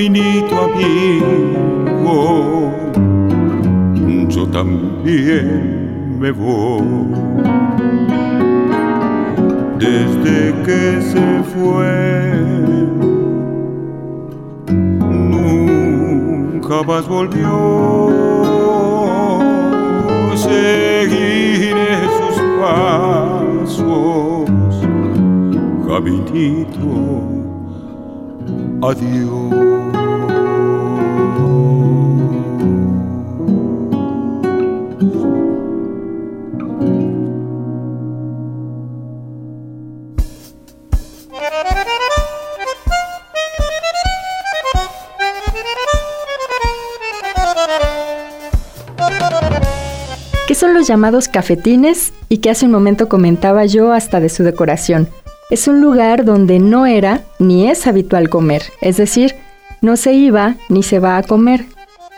Caminito 0.00 0.56
amigo, 0.64 2.16
yo 4.28 4.46
también 4.48 6.18
me 6.18 6.30
voy. 6.30 7.06
Desde 9.78 10.54
que 10.64 11.02
se 11.02 11.42
fue, 11.52 12.40
nunca 15.10 16.82
más 16.82 17.06
volvió. 17.06 18.08
Seguiré 20.34 22.08
sus 22.18 22.36
pasos, 22.58 23.70
caminito, 25.86 26.88
adiós. 28.80 29.59
Llamados 50.90 51.28
cafetines 51.28 52.12
y 52.28 52.38
que 52.38 52.50
hace 52.50 52.66
un 52.66 52.72
momento 52.72 53.08
comentaba 53.08 53.64
yo 53.64 53.92
hasta 53.92 54.18
de 54.18 54.28
su 54.28 54.42
decoración. 54.42 55.08
Es 55.48 55.68
un 55.68 55.80
lugar 55.80 56.24
donde 56.24 56.58
no 56.58 56.84
era 56.84 57.22
ni 57.38 57.70
es 57.70 57.86
habitual 57.86 58.28
comer, 58.28 58.64
es 58.80 58.96
decir, 58.96 59.36
no 59.82 59.96
se 59.96 60.14
iba 60.14 60.56
ni 60.68 60.82
se 60.82 60.98
va 60.98 61.16
a 61.16 61.22
comer. 61.22 61.64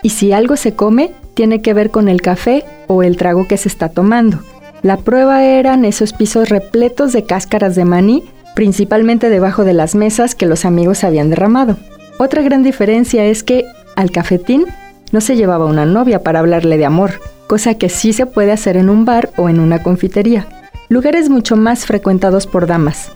Y 0.03 0.09
si 0.09 0.33
algo 0.33 0.57
se 0.57 0.75
come, 0.75 1.13
tiene 1.35 1.61
que 1.61 1.75
ver 1.75 1.91
con 1.91 2.09
el 2.09 2.23
café 2.23 2.65
o 2.87 3.03
el 3.03 3.19
trago 3.19 3.47
que 3.47 3.59
se 3.59 3.69
está 3.69 3.91
tomando. 3.91 4.39
La 4.81 4.97
prueba 4.97 5.45
eran 5.45 5.85
esos 5.85 6.15
pisos 6.15 6.49
repletos 6.49 7.13
de 7.13 7.25
cáscaras 7.25 7.75
de 7.75 7.85
maní, 7.85 8.25
principalmente 8.55 9.29
debajo 9.29 9.65
de 9.65 9.75
las 9.75 9.95
mesas 9.95 10.35
que 10.35 10.47
los 10.47 10.65
amigos 10.65 11.05
habían 11.05 11.29
derramado. 11.29 11.77
Otra 12.19 12.41
gran 12.41 12.63
diferencia 12.63 13.27
es 13.27 13.43
que 13.43 13.67
al 13.97 14.11
cafetín 14.11 14.65
no 15.11 15.21
se 15.21 15.37
llevaba 15.37 15.67
una 15.67 15.85
novia 15.85 16.23
para 16.23 16.39
hablarle 16.39 16.79
de 16.79 16.87
amor, 16.87 17.21
cosa 17.53 17.75
que 17.75 17.91
sí 17.91 18.15
se 18.15 18.25
puede 18.25 18.51
hacer 18.51 18.79
en 18.79 18.88
un 18.88 19.05
bar 19.05 19.29
o 19.37 19.51
en 19.51 19.61
una 19.61 19.83
confitería, 19.83 20.49
lugares 20.88 21.29
mucho 21.29 21.55
más 21.55 21.85
frecuentados 21.85 22.47
por 22.47 22.67
damas. 22.67 23.12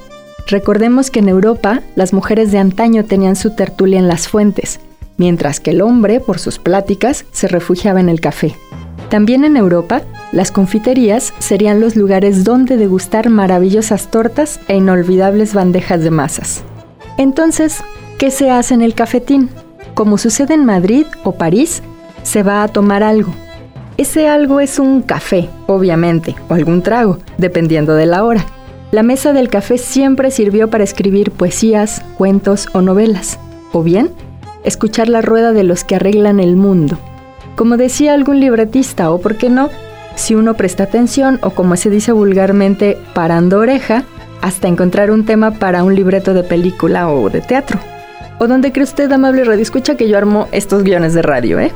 Recordemos 0.46 1.10
que 1.10 1.20
en 1.20 1.30
Europa 1.30 1.80
las 1.94 2.12
mujeres 2.12 2.52
de 2.52 2.58
antaño 2.58 3.06
tenían 3.06 3.34
su 3.34 3.56
tertulia 3.56 3.98
en 3.98 4.08
las 4.08 4.28
fuentes, 4.28 4.78
mientras 5.16 5.58
que 5.58 5.70
el 5.70 5.80
hombre, 5.80 6.20
por 6.20 6.38
sus 6.38 6.58
pláticas, 6.58 7.24
se 7.32 7.48
refugiaba 7.48 7.98
en 7.98 8.10
el 8.10 8.20
café. 8.20 8.54
También 9.08 9.42
en 9.42 9.56
Europa, 9.56 10.02
las 10.32 10.52
confiterías 10.52 11.32
serían 11.38 11.80
los 11.80 11.96
lugares 11.96 12.44
donde 12.44 12.76
degustar 12.76 13.30
maravillosas 13.30 14.10
tortas 14.10 14.60
e 14.68 14.76
inolvidables 14.76 15.54
bandejas 15.54 16.02
de 16.02 16.10
masas. 16.10 16.62
Entonces, 17.16 17.82
¿qué 18.18 18.30
se 18.30 18.50
hace 18.50 18.74
en 18.74 18.82
el 18.82 18.92
cafetín? 18.92 19.48
Como 19.94 20.18
sucede 20.18 20.52
en 20.52 20.66
Madrid 20.66 21.06
o 21.24 21.32
París, 21.32 21.82
se 22.22 22.42
va 22.42 22.62
a 22.62 22.68
tomar 22.68 23.02
algo, 23.02 23.32
ese 23.96 24.28
algo 24.28 24.60
es 24.60 24.78
un 24.78 25.02
café, 25.02 25.48
obviamente, 25.66 26.34
o 26.48 26.54
algún 26.54 26.82
trago, 26.82 27.18
dependiendo 27.38 27.94
de 27.94 28.06
la 28.06 28.24
hora. 28.24 28.44
La 28.90 29.02
mesa 29.02 29.32
del 29.32 29.48
café 29.48 29.78
siempre 29.78 30.30
sirvió 30.30 30.68
para 30.68 30.84
escribir 30.84 31.30
poesías, 31.30 32.02
cuentos 32.18 32.68
o 32.72 32.82
novelas, 32.82 33.38
o 33.72 33.82
bien, 33.82 34.10
escuchar 34.64 35.08
la 35.08 35.22
rueda 35.22 35.52
de 35.52 35.64
los 35.64 35.82
que 35.82 35.96
arreglan 35.96 36.40
el 36.40 36.56
mundo. 36.56 36.98
Como 37.56 37.76
decía 37.78 38.12
algún 38.12 38.38
libretista, 38.38 39.10
o 39.10 39.20
por 39.20 39.36
qué 39.36 39.48
no, 39.48 39.70
si 40.14 40.34
uno 40.34 40.54
presta 40.54 40.84
atención, 40.84 41.38
o 41.42 41.50
como 41.50 41.76
se 41.76 41.88
dice 41.88 42.12
vulgarmente, 42.12 42.98
parando 43.14 43.58
oreja, 43.58 44.04
hasta 44.42 44.68
encontrar 44.68 45.10
un 45.10 45.24
tema 45.24 45.52
para 45.52 45.82
un 45.82 45.94
libreto 45.94 46.34
de 46.34 46.42
película 46.42 47.08
o 47.10 47.30
de 47.30 47.40
teatro. 47.40 47.80
¿O 48.38 48.46
donde 48.46 48.72
cree 48.72 48.84
usted, 48.84 49.10
amable 49.10 49.44
radio, 49.44 49.62
escucha 49.62 49.96
que 49.96 50.08
yo 50.08 50.18
armo 50.18 50.48
estos 50.52 50.82
guiones 50.82 51.14
de 51.14 51.22
radio, 51.22 51.58
eh? 51.58 51.72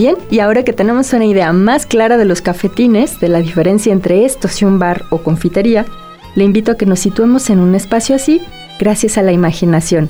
Bien, 0.00 0.16
y 0.30 0.38
ahora 0.38 0.62
que 0.62 0.72
tenemos 0.72 1.12
una 1.12 1.26
idea 1.26 1.52
más 1.52 1.84
clara 1.84 2.16
de 2.16 2.24
los 2.24 2.40
cafetines, 2.40 3.20
de 3.20 3.28
la 3.28 3.40
diferencia 3.40 3.92
entre 3.92 4.24
estos 4.24 4.62
y 4.62 4.64
un 4.64 4.78
bar 4.78 5.04
o 5.10 5.18
confitería, 5.18 5.84
le 6.34 6.44
invito 6.44 6.72
a 6.72 6.76
que 6.76 6.86
nos 6.86 7.00
situemos 7.00 7.50
en 7.50 7.58
un 7.58 7.74
espacio 7.74 8.16
así 8.16 8.40
gracias 8.78 9.18
a 9.18 9.22
la 9.22 9.32
imaginación. 9.32 10.08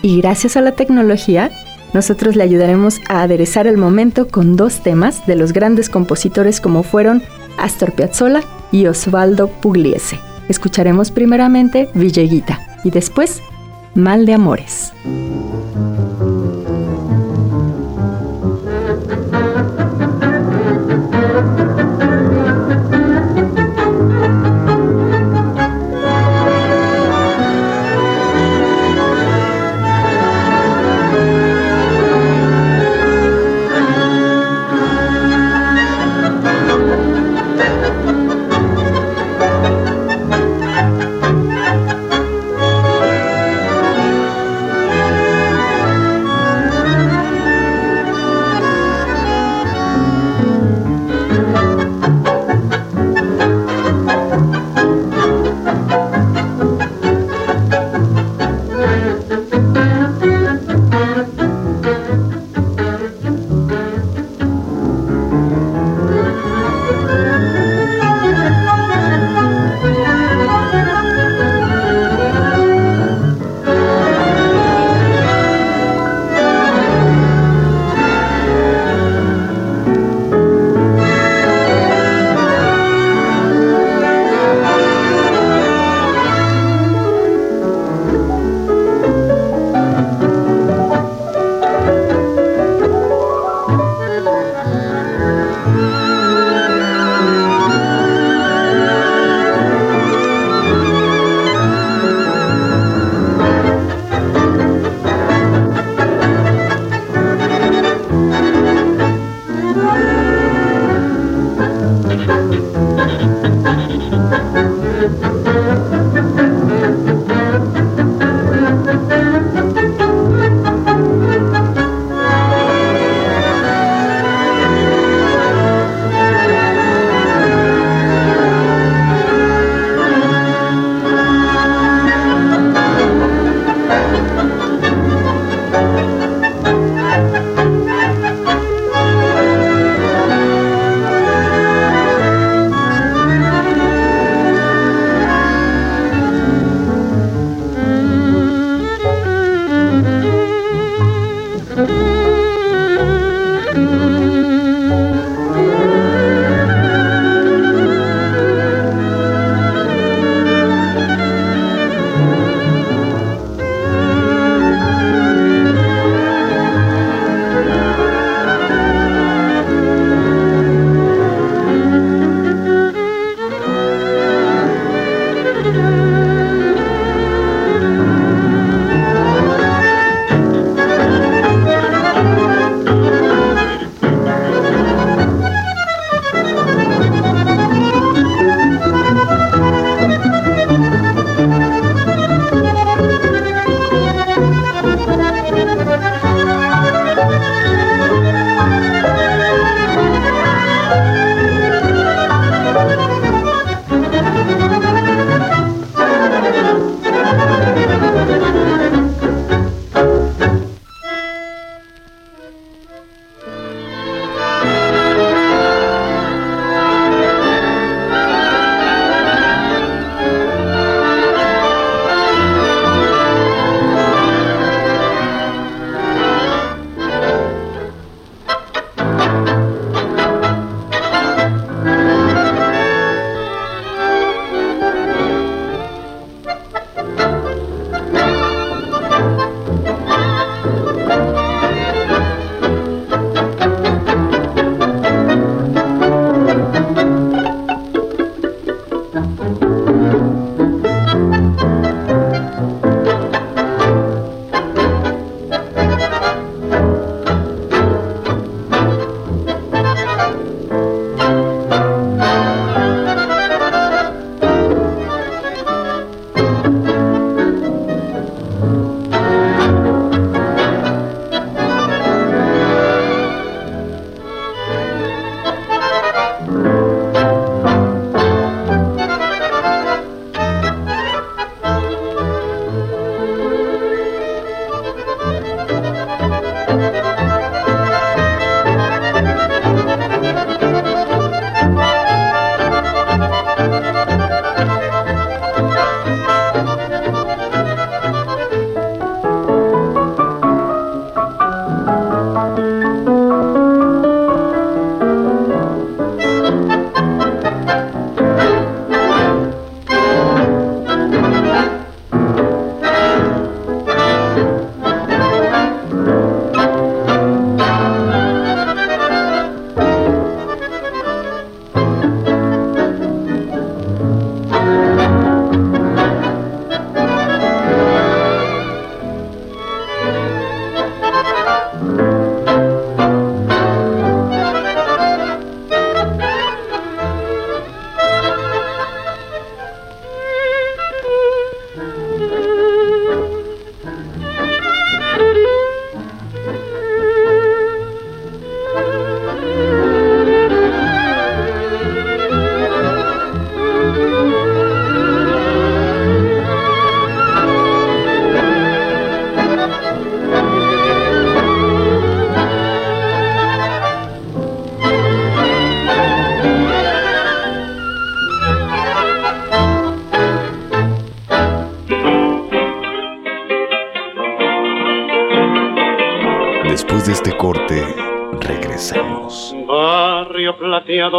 Y 0.00 0.20
gracias 0.20 0.56
a 0.56 0.60
la 0.60 0.76
tecnología, 0.76 1.50
nosotros 1.92 2.36
le 2.36 2.44
ayudaremos 2.44 3.00
a 3.08 3.22
aderezar 3.22 3.66
el 3.66 3.78
momento 3.78 4.28
con 4.28 4.54
dos 4.54 4.80
temas 4.84 5.26
de 5.26 5.34
los 5.34 5.52
grandes 5.52 5.90
compositores 5.90 6.60
como 6.60 6.84
fueron 6.84 7.20
Astor 7.58 7.94
Piazzolla 7.94 8.42
y 8.70 8.86
Osvaldo 8.86 9.48
Pugliese. 9.48 10.20
Escucharemos 10.48 11.10
primeramente 11.10 11.88
Villeguita 11.94 12.60
y 12.84 12.90
después 12.90 13.42
Mal 13.96 14.24
de 14.24 14.34
Amores. 14.34 14.92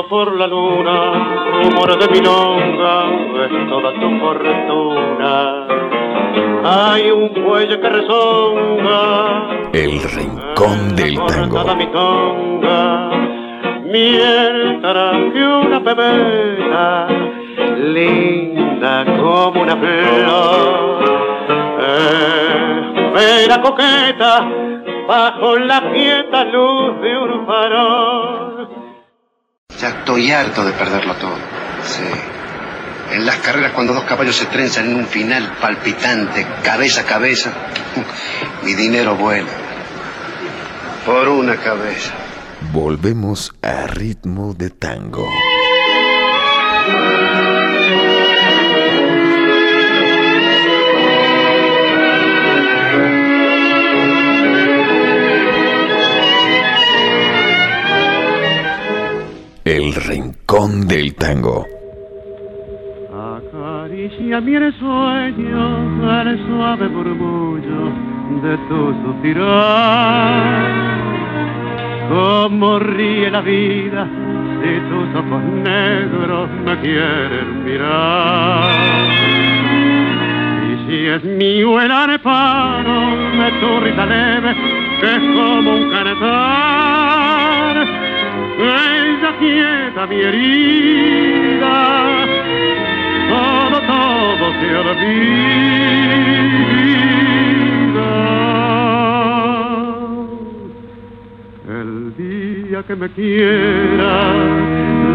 Por 0.02 0.36
la 0.36 0.48
luna, 0.48 1.62
rumor 1.62 2.00
de 2.00 2.08
milonga, 2.08 3.06
es 3.46 3.70
toda 3.70 3.94
tu 3.94 4.20
fortuna. 4.20 5.68
Hay 6.66 7.12
un 7.12 7.30
cuello 7.30 7.80
que 7.80 7.90
rezonga, 7.90 9.70
El 9.72 10.02
rincón 10.02 10.96
del 10.96 11.16
tango. 11.28 11.76
Mi 11.76 11.86
tonga, 11.88 13.12
mientras 13.86 15.16
que 15.32 15.46
una 15.46 15.84
pebeta, 15.84 17.08
linda 17.78 19.06
como 19.06 19.62
una 19.62 19.78
flor, 19.78 21.04
espera 23.14 23.62
coqueta 23.62 24.50
bajo 25.08 25.56
la 25.58 25.82
quieta 25.92 26.46
luz 26.46 27.00
de 27.00 27.18
un 27.18 27.46
farol. 27.46 28.53
Estoy 29.90 30.32
harto 30.32 30.64
de 30.64 30.72
perderlo 30.72 31.16
todo. 31.16 31.38
Sí. 31.86 32.04
En 33.16 33.26
las 33.26 33.38
carreras 33.38 33.74
cuando 33.74 33.94
dos 33.94 34.06
caballos 34.06 34.36
se 34.36 34.46
trenzan 34.46 34.90
en 34.90 34.96
un 34.96 35.06
final 35.06 35.58
palpitante, 35.62 36.48
cabeza 36.64 37.02
a 37.02 37.06
cabeza, 37.06 37.52
mi 38.64 38.74
dinero 38.74 39.16
vuela. 39.16 39.52
Por 41.06 41.28
una 41.28 41.58
cabeza. 41.58 42.12
Volvemos 42.72 43.54
a 43.62 43.88
ritmo 43.88 44.54
de 44.54 44.70
tango. 44.70 45.28
El 59.66 59.94
rincón 59.96 60.88
del 60.90 61.16
tango. 61.16 61.66
Acaricia 63.14 64.42
mi 64.42 64.56
sueño 64.74 66.12
al 66.12 66.38
suave 66.46 66.90
murmullo 66.90 67.94
de 68.44 68.58
tu 68.68 68.94
suspirar. 69.06 70.66
Cómo 72.10 72.78
ríe 72.80 73.32
la 73.32 73.40
vida 73.40 74.06
si 74.60 74.82
tus 74.90 75.16
ojos 75.16 75.42
negros 75.64 76.50
me 76.66 76.78
quieren 76.82 77.64
mirar. 77.64 78.70
Si 80.86 81.06
es 81.06 81.24
mío 81.24 81.80
el 81.80 81.90
areparo 81.90 83.16
de 83.32 83.50
tu 83.62 83.80
risa 83.80 84.06
leve, 84.06 84.56
que 85.00 85.16
es 85.16 85.20
como 85.20 85.74
un 85.74 85.90
cantar. 85.90 88.03
Ella 88.60 89.32
quieta 89.40 90.06
mi 90.08 90.22
herida, 90.22 91.76
todo, 93.30 93.82
todo 93.82 94.54
se 94.60 94.76
olvida. 94.76 95.24
El 101.68 102.14
día 102.16 102.84
que 102.84 102.96
me 102.96 103.10
quiera, 103.10 104.34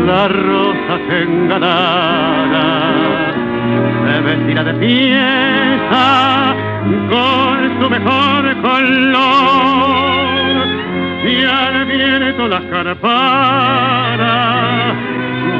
la 0.06 0.28
rosa 0.28 0.98
se 1.08 1.22
engalara, 1.22 2.66
se 4.04 4.20
vestirá 4.20 4.64
de 4.64 4.74
fiesta 4.74 6.56
con 7.08 7.80
su 7.80 7.90
mejor 7.90 8.56
color 8.62 10.07
y 11.38 11.44
al 11.44 11.84
viento 11.84 12.48
las 12.48 12.62
carparas 12.64 12.96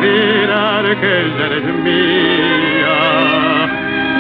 dirán 0.01 0.85
que 1.01 1.21
ella 1.21 1.47
eres 1.47 1.65
mía 1.85 3.01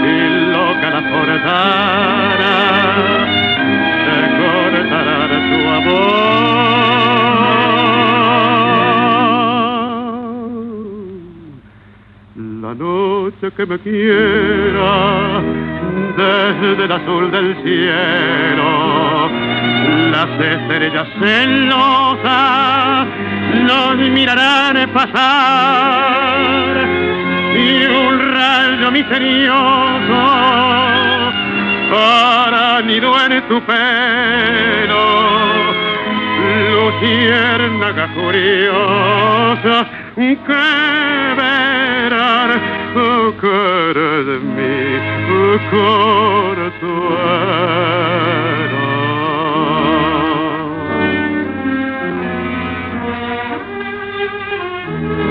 y 0.05 0.17
loca 0.53 0.89
la 0.91 1.03
forzara 1.11 2.57
se 4.05 4.19
cortará 4.39 5.19
su 5.49 5.59
amor. 5.79 6.19
La 12.63 12.73
noche 12.75 13.47
que 13.57 13.65
me 13.67 13.79
quiera 13.81 14.93
desde 16.17 16.85
el 16.85 16.93
azul 16.93 17.31
del 17.31 17.57
cielo 17.63 18.98
las 20.11 20.29
estrellas 20.41 21.09
celosas 21.19 23.07
nos 23.67 23.97
mirarán 23.97 24.91
pasar. 24.93 26.77
Y 27.55 27.85
un 27.87 28.35
rayo 28.35 28.91
misterioso 28.91 30.15
hará 31.93 32.83
nido 32.83 33.13
en 33.25 33.43
tu 33.49 33.61
pelo. 33.63 35.29
Luciérnaga 36.73 38.09
curiosa 38.15 39.87
que 40.17 41.35
verán 41.39 42.51
oh, 42.97 43.33
cara 43.41 44.23
de 44.29 44.39
mí 44.41 44.69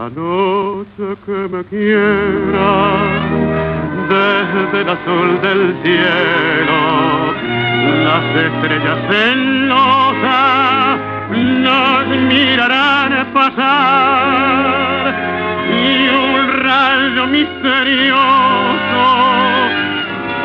La 0.00 0.08
noche 0.08 1.06
que 1.26 1.38
me 1.52 1.62
quiera 1.64 2.72
desde 4.08 4.80
el 4.80 4.88
azul 4.88 5.38
del 5.42 5.76
cielo, 5.82 6.80
las 8.06 8.24
estrellas 8.46 8.98
celosas 9.10 11.00
nos 11.36 12.06
mirarán 12.32 13.12
pasar 13.34 15.02
y 15.68 16.08
un 16.08 16.48
rayo 16.62 17.26
misterioso 17.26 19.04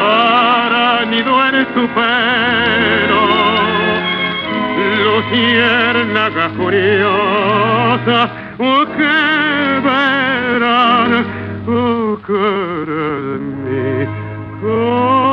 hará 0.02 1.06
nido 1.06 1.34
en 1.48 1.66
tu 1.68 1.88
pelo 1.96 3.35
luciérnaga 5.16 6.50
curiosa, 6.58 8.30
oh, 8.60 8.86
que 8.98 9.80
verán, 9.86 11.26
oh, 11.68 12.18
cara 12.28 13.10
de 13.24 13.40
mi 13.40 14.06
consuelo. 14.60 15.25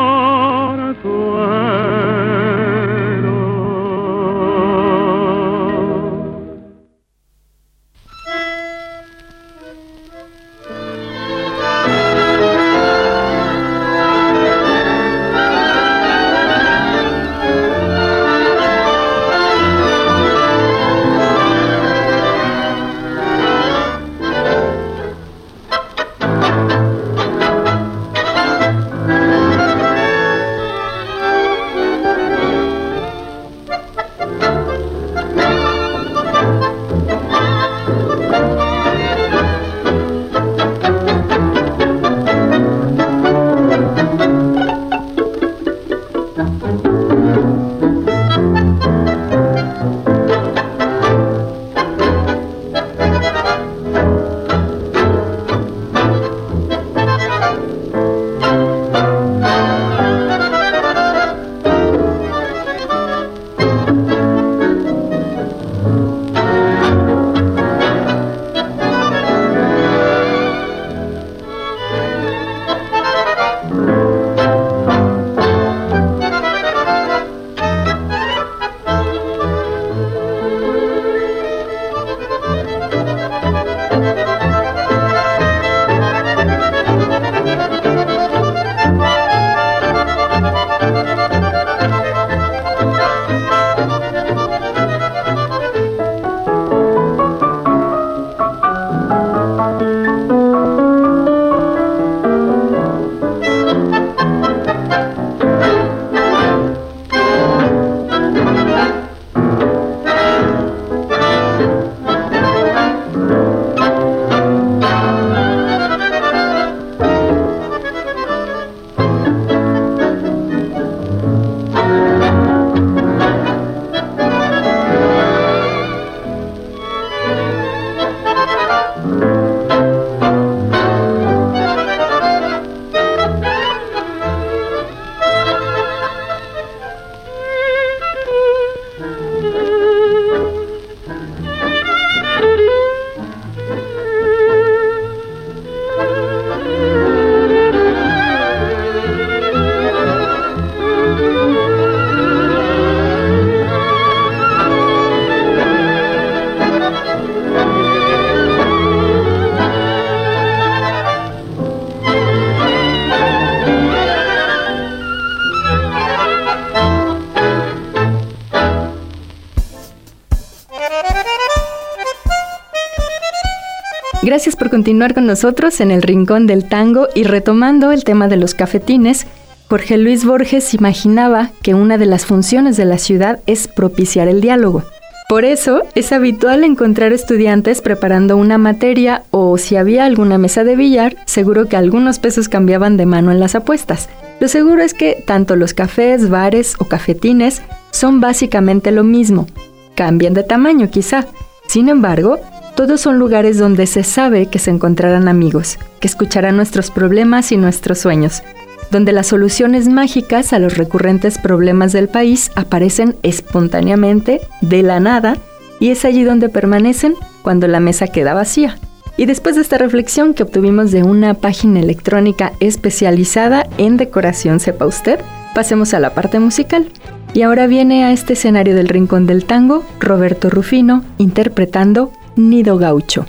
Gracias 174.43 174.57
por 174.57 174.70
continuar 174.70 175.14
con 175.14 175.24
nosotros 175.24 175.80
en 175.80 175.93
el 175.93 176.03
Rincón 176.03 176.49
del 176.49 176.68
Tango 176.68 177.07
y 177.14 177.22
retomando 177.22 177.93
el 177.93 178.03
tema 178.03 178.26
de 178.26 178.36
los 178.36 178.55
cafetines. 178.57 179.24
Jorge 179.68 179.97
Luis 179.99 180.24
Borges 180.24 180.74
imaginaba 180.74 181.53
que 181.62 181.74
una 181.74 181.97
de 181.97 182.07
las 182.07 182.26
funciones 182.26 182.76
de 182.76 182.84
la 182.84 182.99
ciudad 182.99 183.38
es 183.47 183.68
propiciar 183.68 184.26
el 184.26 184.40
diálogo. 184.40 184.82
Por 185.28 185.45
eso 185.45 185.82
es 185.95 186.11
habitual 186.11 186.64
encontrar 186.64 187.12
estudiantes 187.12 187.82
preparando 187.82 188.36
una 188.36 188.59
materia 188.59 189.22
o 189.30 189.59
si 189.59 189.76
había 189.76 190.07
alguna 190.07 190.38
mesa 190.38 190.64
de 190.64 190.74
billar, 190.74 191.14
seguro 191.24 191.68
que 191.68 191.76
algunos 191.76 192.18
pesos 192.18 192.49
cambiaban 192.49 192.97
de 192.97 193.07
mano 193.07 193.30
en 193.30 193.38
las 193.38 193.55
apuestas. 193.55 194.09
Lo 194.40 194.49
seguro 194.49 194.82
es 194.82 194.93
que 194.93 195.22
tanto 195.24 195.55
los 195.55 195.72
cafés, 195.72 196.28
bares 196.28 196.74
o 196.80 196.86
cafetines 196.86 197.62
son 197.93 198.20
básicamente 198.20 198.90
lo 198.90 199.05
mismo. 199.05 199.47
Cambian 199.95 200.34
de 200.34 200.43
tamaño 200.43 200.90
quizá. 200.90 201.26
Sin 201.68 201.88
embargo, 201.88 202.40
todos 202.75 203.01
son 203.01 203.18
lugares 203.18 203.59
donde 203.59 203.87
se 203.87 204.03
sabe 204.03 204.47
que 204.47 204.59
se 204.59 204.70
encontrarán 204.70 205.29
amigos, 205.29 205.79
que 206.01 206.09
escucharán 206.09 206.57
nuestros 206.57 206.91
problemas 206.91 207.53
y 207.53 207.57
nuestros 207.57 207.99
sueños, 207.99 208.43
donde 208.91 209.12
las 209.12 209.27
soluciones 209.27 209.89
mágicas 209.89 210.53
a 210.53 210.59
los 210.59 210.77
recurrentes 210.77 211.39
problemas 211.39 211.93
del 211.93 212.09
país 212.09 212.51
aparecen 212.55 213.16
espontáneamente, 213.23 214.41
de 214.61 214.83
la 214.83 215.01
nada, 215.01 215.37
y 215.81 215.91
es 215.91 216.05
allí 216.05 216.25
donde 216.25 216.49
permanecen 216.49 217.14
cuando 217.43 217.66
la 217.68 217.81
mesa 217.81 218.07
queda 218.07 218.35
vacía. 218.35 218.77
Y 219.16 219.27
después 219.27 219.57
de 219.57 219.62
esta 219.62 219.79
reflexión 219.79 220.33
que 220.33 220.43
obtuvimos 220.43 220.91
de 220.91 221.03
una 221.03 221.35
página 221.35 221.81
electrónica 221.81 222.53
especializada 222.61 223.66
en 223.77 223.97
decoración, 223.97 224.59
sepa 224.59 224.87
usted, 224.87 225.20
pasemos 225.55 225.93
a 225.93 226.01
la 226.01 226.14
parte 226.14 226.39
musical. 226.39 226.89
Y 227.35 227.43
ahora 227.43 227.66
viene 227.66 228.05
a 228.05 228.12
este 228.12 228.35
escenario 228.35 228.75
del 228.75 228.89
Rincón 228.89 229.27
del 229.27 229.45
Tango 229.45 229.85
Roberto 230.01 230.51
Rufino 230.51 231.03
interpretando 231.18 232.12
Nido 232.37 232.78
Gaucho. 232.78 233.26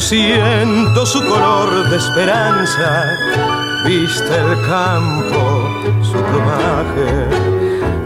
Siento 0.00 1.04
su 1.04 1.20
color 1.28 1.88
de 1.90 1.98
esperanza, 1.98 3.04
viste 3.84 4.34
el 4.34 4.66
campo, 4.66 5.68
su 6.02 6.14
plumaje, 6.14 7.28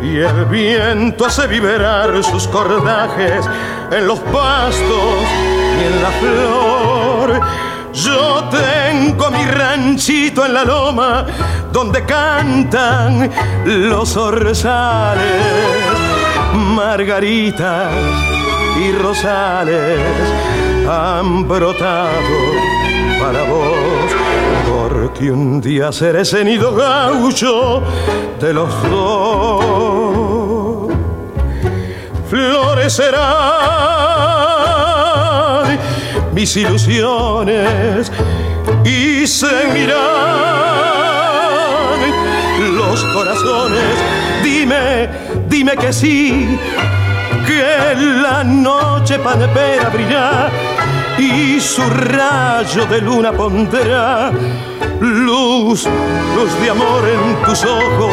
y 0.02 0.18
el 0.18 0.44
viento 0.46 1.24
hace 1.24 1.46
vibrar 1.46 2.22
sus 2.24 2.48
cordajes 2.48 3.48
en 3.92 4.06
los 4.08 4.18
pastos 4.18 5.22
y 5.80 5.84
en 5.84 6.02
la 6.02 6.10
flor. 6.10 7.40
Yo 7.92 8.44
tengo 8.50 9.30
mi 9.30 9.44
ranchito 9.46 10.44
en 10.44 10.52
la 10.52 10.64
loma 10.64 11.24
donde 11.72 12.04
cantan 12.04 13.30
los 13.64 14.16
orzales, 14.16 15.22
margaritas 16.54 17.92
y 18.78 18.92
rosales 19.00 20.53
han 20.88 21.46
brotado 21.48 22.12
para 23.20 23.42
vos, 23.44 24.10
porque 24.68 25.30
un 25.30 25.60
día 25.60 25.92
seré 25.92 26.22
ese 26.22 26.44
nido 26.44 26.74
gaucho 26.74 27.82
de 28.40 28.52
los 28.52 28.68
dos. 28.90 30.92
Florecerán 32.28 33.14
mis 36.32 36.56
ilusiones 36.56 38.10
y 38.84 39.24
seguirán 39.26 39.94
los 42.74 43.04
corazones. 43.04 43.94
Dime, 44.42 45.08
dime 45.48 45.76
que 45.76 45.92
sí, 45.92 46.58
que 47.46 47.94
la 47.96 48.42
noche 48.44 49.18
panepera 49.18 49.90
brillar 49.90 50.73
y 51.18 51.60
su 51.60 51.82
rayo 51.88 52.86
de 52.86 53.00
luna 53.00 53.32
pondrá 53.32 54.30
luz, 55.00 55.86
luz 56.36 56.60
de 56.60 56.70
amor 56.70 57.02
en 57.08 57.42
tus 57.44 57.64
ojos. 57.64 58.12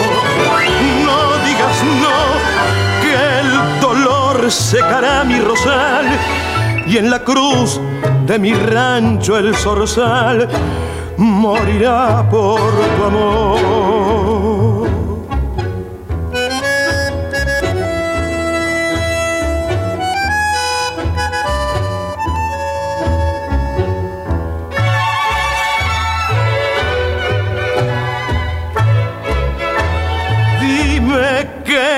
No 1.06 1.45
digas 1.45 1.84
no, 2.02 3.02
que 3.02 3.14
el 3.39 3.82
dolor 3.82 4.52
secará 4.52 5.24
mi 5.24 5.39
rosal 5.39 6.06
y 6.88 6.97
en 6.97 7.10
la 7.10 7.20
cruz 7.20 7.80
de 8.26 8.39
mi 8.39 8.54
rancho 8.54 9.38
el 9.38 9.56
zorzal 9.56 10.47
morirá 11.18 12.28
por 12.30 12.60
tu 12.97 13.04
amor. 13.06 14.30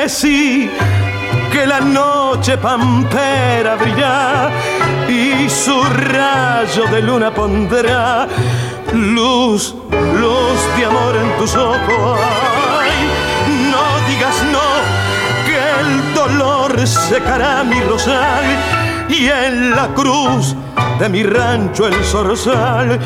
Sí, 0.09 0.69
que 1.51 1.65
la 1.65 1.79
noche 1.79 2.57
pampera 2.57 3.75
brilla 3.75 4.49
y 5.07 5.49
su 5.49 5.81
rayo 5.83 6.85
de 6.91 7.01
luna 7.01 7.33
pondrá 7.33 8.27
luz, 8.93 9.75
luz 9.91 10.77
de 10.77 10.85
amor 10.85 11.15
en 11.15 11.37
tus 11.37 11.55
ojos. 11.55 12.19
no 13.71 14.07
digas 14.07 14.43
no, 14.51 14.67
que 15.45 15.57
el 15.79 16.13
dolor 16.13 16.87
secará 16.87 17.63
mi 17.63 17.79
rosal 17.81 18.45
y 19.09 19.27
en 19.27 19.71
la 19.71 19.87
cruz 19.93 20.55
de 20.99 21.09
mi 21.09 21.23
rancho 21.23 21.87
el 21.87 22.03
zorzal 22.03 22.99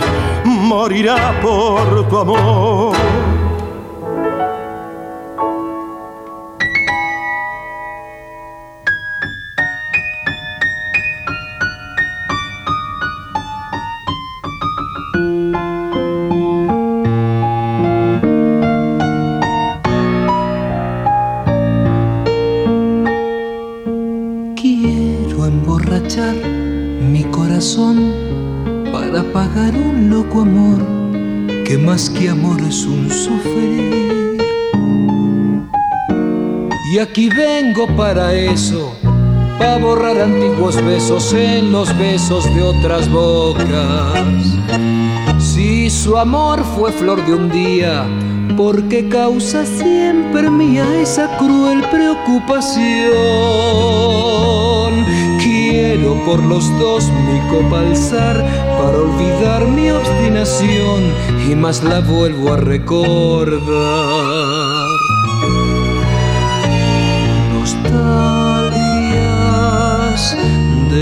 morirá 0.46 1.40
por 1.42 2.08
tu 2.10 2.18
amor. 2.18 2.97
Aquí 37.18 37.30
vengo 37.30 37.88
para 37.96 38.32
eso, 38.32 38.94
para 39.58 39.80
borrar 39.80 40.22
antiguos 40.22 40.76
besos 40.86 41.34
en 41.34 41.72
los 41.72 41.98
besos 41.98 42.46
de 42.54 42.62
otras 42.62 43.10
bocas. 43.10 44.22
Si 45.40 45.90
su 45.90 46.16
amor 46.16 46.64
fue 46.76 46.92
flor 46.92 47.26
de 47.26 47.34
un 47.34 47.50
día, 47.50 48.06
porque 48.56 49.10
causa 49.10 49.66
siempre 49.66 50.52
mía 50.52 50.86
esa 51.02 51.36
cruel 51.40 51.82
preocupación. 51.90 53.08
Quiero 55.42 56.24
por 56.24 56.44
los 56.44 56.70
dos 56.78 57.12
mi 57.26 57.40
copa 57.50 57.80
alzar 57.80 58.46
para 58.78 58.96
olvidar 58.96 59.68
mi 59.68 59.90
obstinación 59.90 61.16
y 61.50 61.56
más 61.56 61.84
la 61.84 62.00
vuelvo 62.00 62.54
a 62.54 62.58
recordar. 62.58 64.57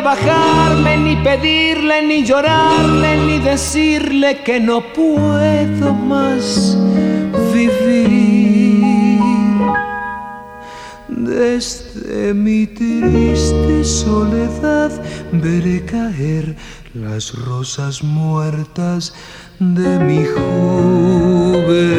rebajarme, 0.00 0.96
ni 0.96 1.16
pedirle, 1.16 2.02
ni 2.06 2.24
llorarle, 2.24 3.16
ni 3.26 3.38
decirle 3.38 4.42
que 4.42 4.58
no 4.58 4.80
puedo 4.80 5.92
más 5.92 6.78
vivir. 7.52 8.80
Desde 11.08 12.32
mi 12.32 12.66
triste 12.66 13.84
soledad 13.84 14.90
veré 15.32 15.84
caer 15.84 16.56
las 16.94 17.34
rosas 17.34 18.02
muertas 18.02 19.12
de 19.58 19.98
mi 19.98 20.24
juventud. 20.24 21.90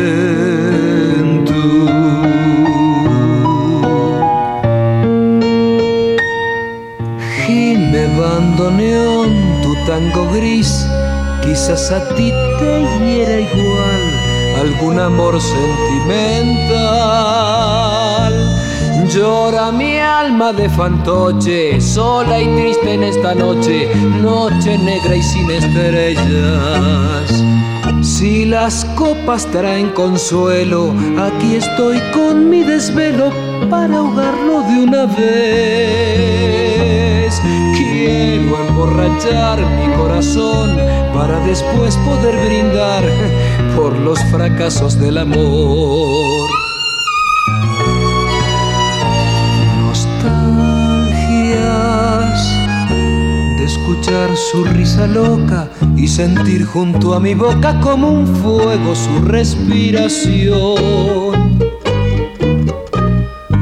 Tango 10.01 10.27
gris, 10.31 10.87
quizás 11.43 11.91
a 11.91 11.99
ti 12.15 12.31
te 12.59 12.81
hiera 12.99 13.39
igual 13.39 14.01
algún 14.59 14.99
amor 14.99 15.39
sentimental. 15.41 16.71
Llora 19.07 19.71
mi 19.71 19.99
alma 19.99 20.53
de 20.53 20.69
fantoche, 20.69 21.79
sola 21.81 22.39
y 22.39 22.47
triste 22.55 22.93
en 22.93 23.03
esta 23.03 23.35
noche, 23.35 23.89
noche 24.21 24.77
negra 24.77 25.15
y 25.15 25.21
sin 25.21 25.51
estrellas. 25.51 27.43
Si 28.01 28.45
las 28.45 28.85
copas 28.95 29.45
traen 29.51 29.89
consuelo, 29.89 30.93
aquí 31.19 31.55
estoy 31.55 31.99
con 32.13 32.49
mi 32.49 32.63
desvelo 32.63 33.31
para 33.69 33.97
ahogarlo 33.97 34.61
de 34.63 34.83
una 34.83 35.05
vez. 35.05 36.70
Quiero 38.03 38.67
emborrachar 38.67 39.59
mi 39.59 39.93
corazón 39.95 40.75
para 41.13 41.39
después 41.45 41.95
poder 41.97 42.35
brindar 42.47 43.03
por 43.75 43.95
los 43.95 44.17
fracasos 44.31 44.99
del 44.99 45.19
amor. 45.19 46.49
escuchar 53.63 54.35
su 54.35 54.63
risa 54.65 55.05
loca 55.05 55.69
y 55.95 56.07
sentir 56.07 56.65
junto 56.65 57.13
a 57.13 57.19
mi 57.19 57.35
boca 57.35 57.79
como 57.81 58.09
un 58.09 58.25
fuego 58.27 58.95
su 58.95 59.25
respiración. 59.25 60.49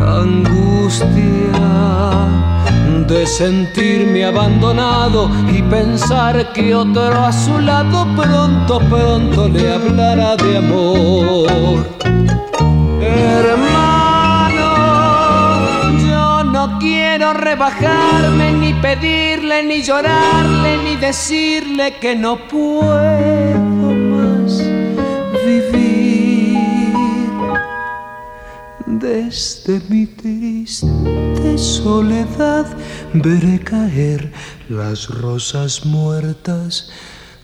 Angustia 0.02 1.39
de 3.10 3.26
sentirme 3.26 4.24
abandonado 4.24 5.32
y 5.52 5.64
pensar 5.64 6.54
que 6.54 6.76
otro 6.76 7.26
a 7.26 7.32
su 7.32 7.58
lado 7.58 8.06
pronto, 8.16 8.80
pronto 8.88 9.50
le 9.50 9.74
hablará 9.74 10.36
de 10.36 10.58
amor. 10.58 11.90
No 16.52 16.78
quiero 16.78 17.34
rebajarme, 17.34 18.52
ni 18.52 18.74
pedirle, 18.74 19.64
ni 19.64 19.82
llorarle, 19.82 20.78
ni 20.84 20.98
decirle 20.98 21.96
que 22.02 22.16
no 22.16 22.36
puedo 22.36 23.79
Desde 29.00 29.82
mi 29.88 30.06
triste 30.08 31.58
soledad 31.58 32.66
veré 33.14 33.60
caer 33.60 34.30
las 34.68 35.08
rosas 35.08 35.86
muertas 35.86 36.90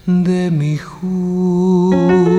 de 0.05 0.51
mi 0.51 0.77
juventud. 0.77 2.35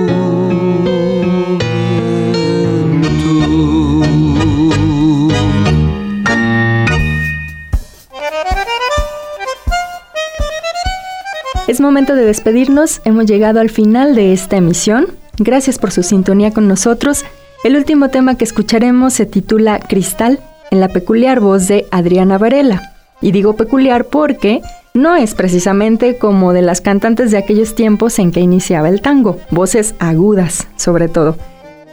Es 11.67 11.81
momento 11.81 12.15
de 12.15 12.23
despedirnos, 12.23 13.01
hemos 13.03 13.25
llegado 13.25 13.59
al 13.59 13.71
final 13.71 14.13
de 14.13 14.33
esta 14.33 14.57
emisión. 14.57 15.07
Gracias 15.39 15.79
por 15.79 15.91
su 15.91 16.03
sintonía 16.03 16.51
con 16.51 16.67
nosotros. 16.67 17.25
El 17.63 17.75
último 17.75 18.09
tema 18.09 18.35
que 18.35 18.43
escucharemos 18.43 19.13
se 19.13 19.25
titula 19.25 19.79
Cristal, 19.79 20.39
en 20.69 20.79
la 20.79 20.89
peculiar 20.89 21.39
voz 21.39 21.67
de 21.67 21.87
Adriana 21.91 22.37
Varela. 22.37 22.93
Y 23.19 23.31
digo 23.31 23.55
peculiar 23.55 24.05
porque 24.05 24.61
no 24.93 25.15
es 25.15 25.33
precisamente 25.33 26.17
como 26.17 26.53
de 26.53 26.61
las 26.61 26.81
cantantes 26.81 27.31
de 27.31 27.37
aquellos 27.37 27.73
tiempos 27.73 28.19
en 28.19 28.31
que 28.31 28.41
iniciaba 28.41 28.89
el 28.89 29.01
tango, 29.01 29.39
voces 29.49 29.95
agudas 29.99 30.67
sobre 30.75 31.07
todo. 31.07 31.35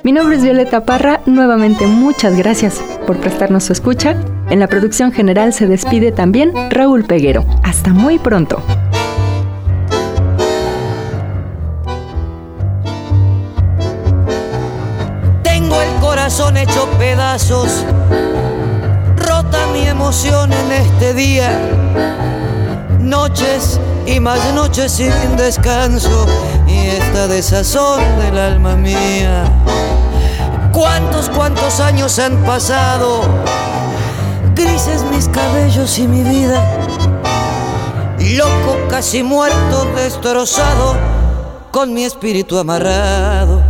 Mi 0.03 0.13
nombre 0.13 0.37
es 0.37 0.43
Violeta 0.43 0.85
Parra, 0.85 1.23
nuevamente 1.25 1.87
muchas 1.87 2.37
gracias 2.37 2.83
por 3.07 3.17
prestarnos 3.17 3.65
su 3.65 3.73
escucha. 3.73 4.17
En 4.51 4.61
la 4.61 4.67
producción 4.67 5.13
general 5.13 5.55
se 5.55 5.67
despide 5.67 6.13
también 6.13 6.53
Raúl 6.71 7.05
Peguero. 7.05 7.47
Hasta 7.63 7.95
muy 7.95 8.19
pronto. 8.19 8.63
Corazón 16.25 16.57
hecho 16.57 16.89
pedazos, 16.99 17.85
rota 19.15 19.67
mi 19.75 19.87
emoción 19.87 20.51
en 20.55 20.73
este 20.73 21.13
día. 21.13 21.51
Noches 22.99 23.79
y 24.07 24.21
más 24.21 24.41
noches 24.55 24.93
sin 24.93 25.13
descanso 25.37 26.27
y 26.67 26.87
esta 26.87 27.29
desazón 27.29 28.01
del 28.21 28.39
alma 28.39 28.75
mía. 28.75 29.45
¿Cuántos, 30.73 31.29
cuántos 31.29 31.79
años 31.81 32.19
han 32.19 32.43
pasado? 32.45 33.21
Grises 34.55 35.03
mis 35.15 35.29
cabellos 35.29 35.99
y 35.99 36.09
mi 36.09 36.23
vida. 36.23 36.65
Loco, 38.19 38.79
casi 38.89 39.23
muerto, 39.23 39.85
destrozado, 39.95 40.97
con 41.71 41.93
mi 41.93 42.07
espíritu 42.07 42.57
amarrado 42.57 43.63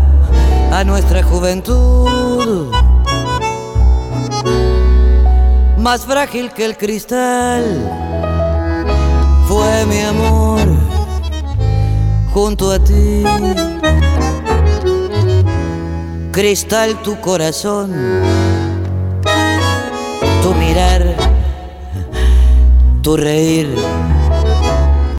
a 0.70 0.84
nuestra 0.84 1.24
juventud. 1.24 2.23
Más 5.78 6.06
frágil 6.06 6.50
que 6.52 6.64
el 6.64 6.76
cristal. 6.76 7.64
Fue 9.46 9.86
mi 9.86 10.00
amor 10.00 10.66
junto 12.32 12.72
a 12.72 12.78
ti. 12.78 13.24
Cristal 16.32 17.00
tu 17.02 17.20
corazón, 17.20 17.92
tu 20.42 20.54
mirar, 20.54 21.14
tu 23.02 23.16
reír 23.16 23.68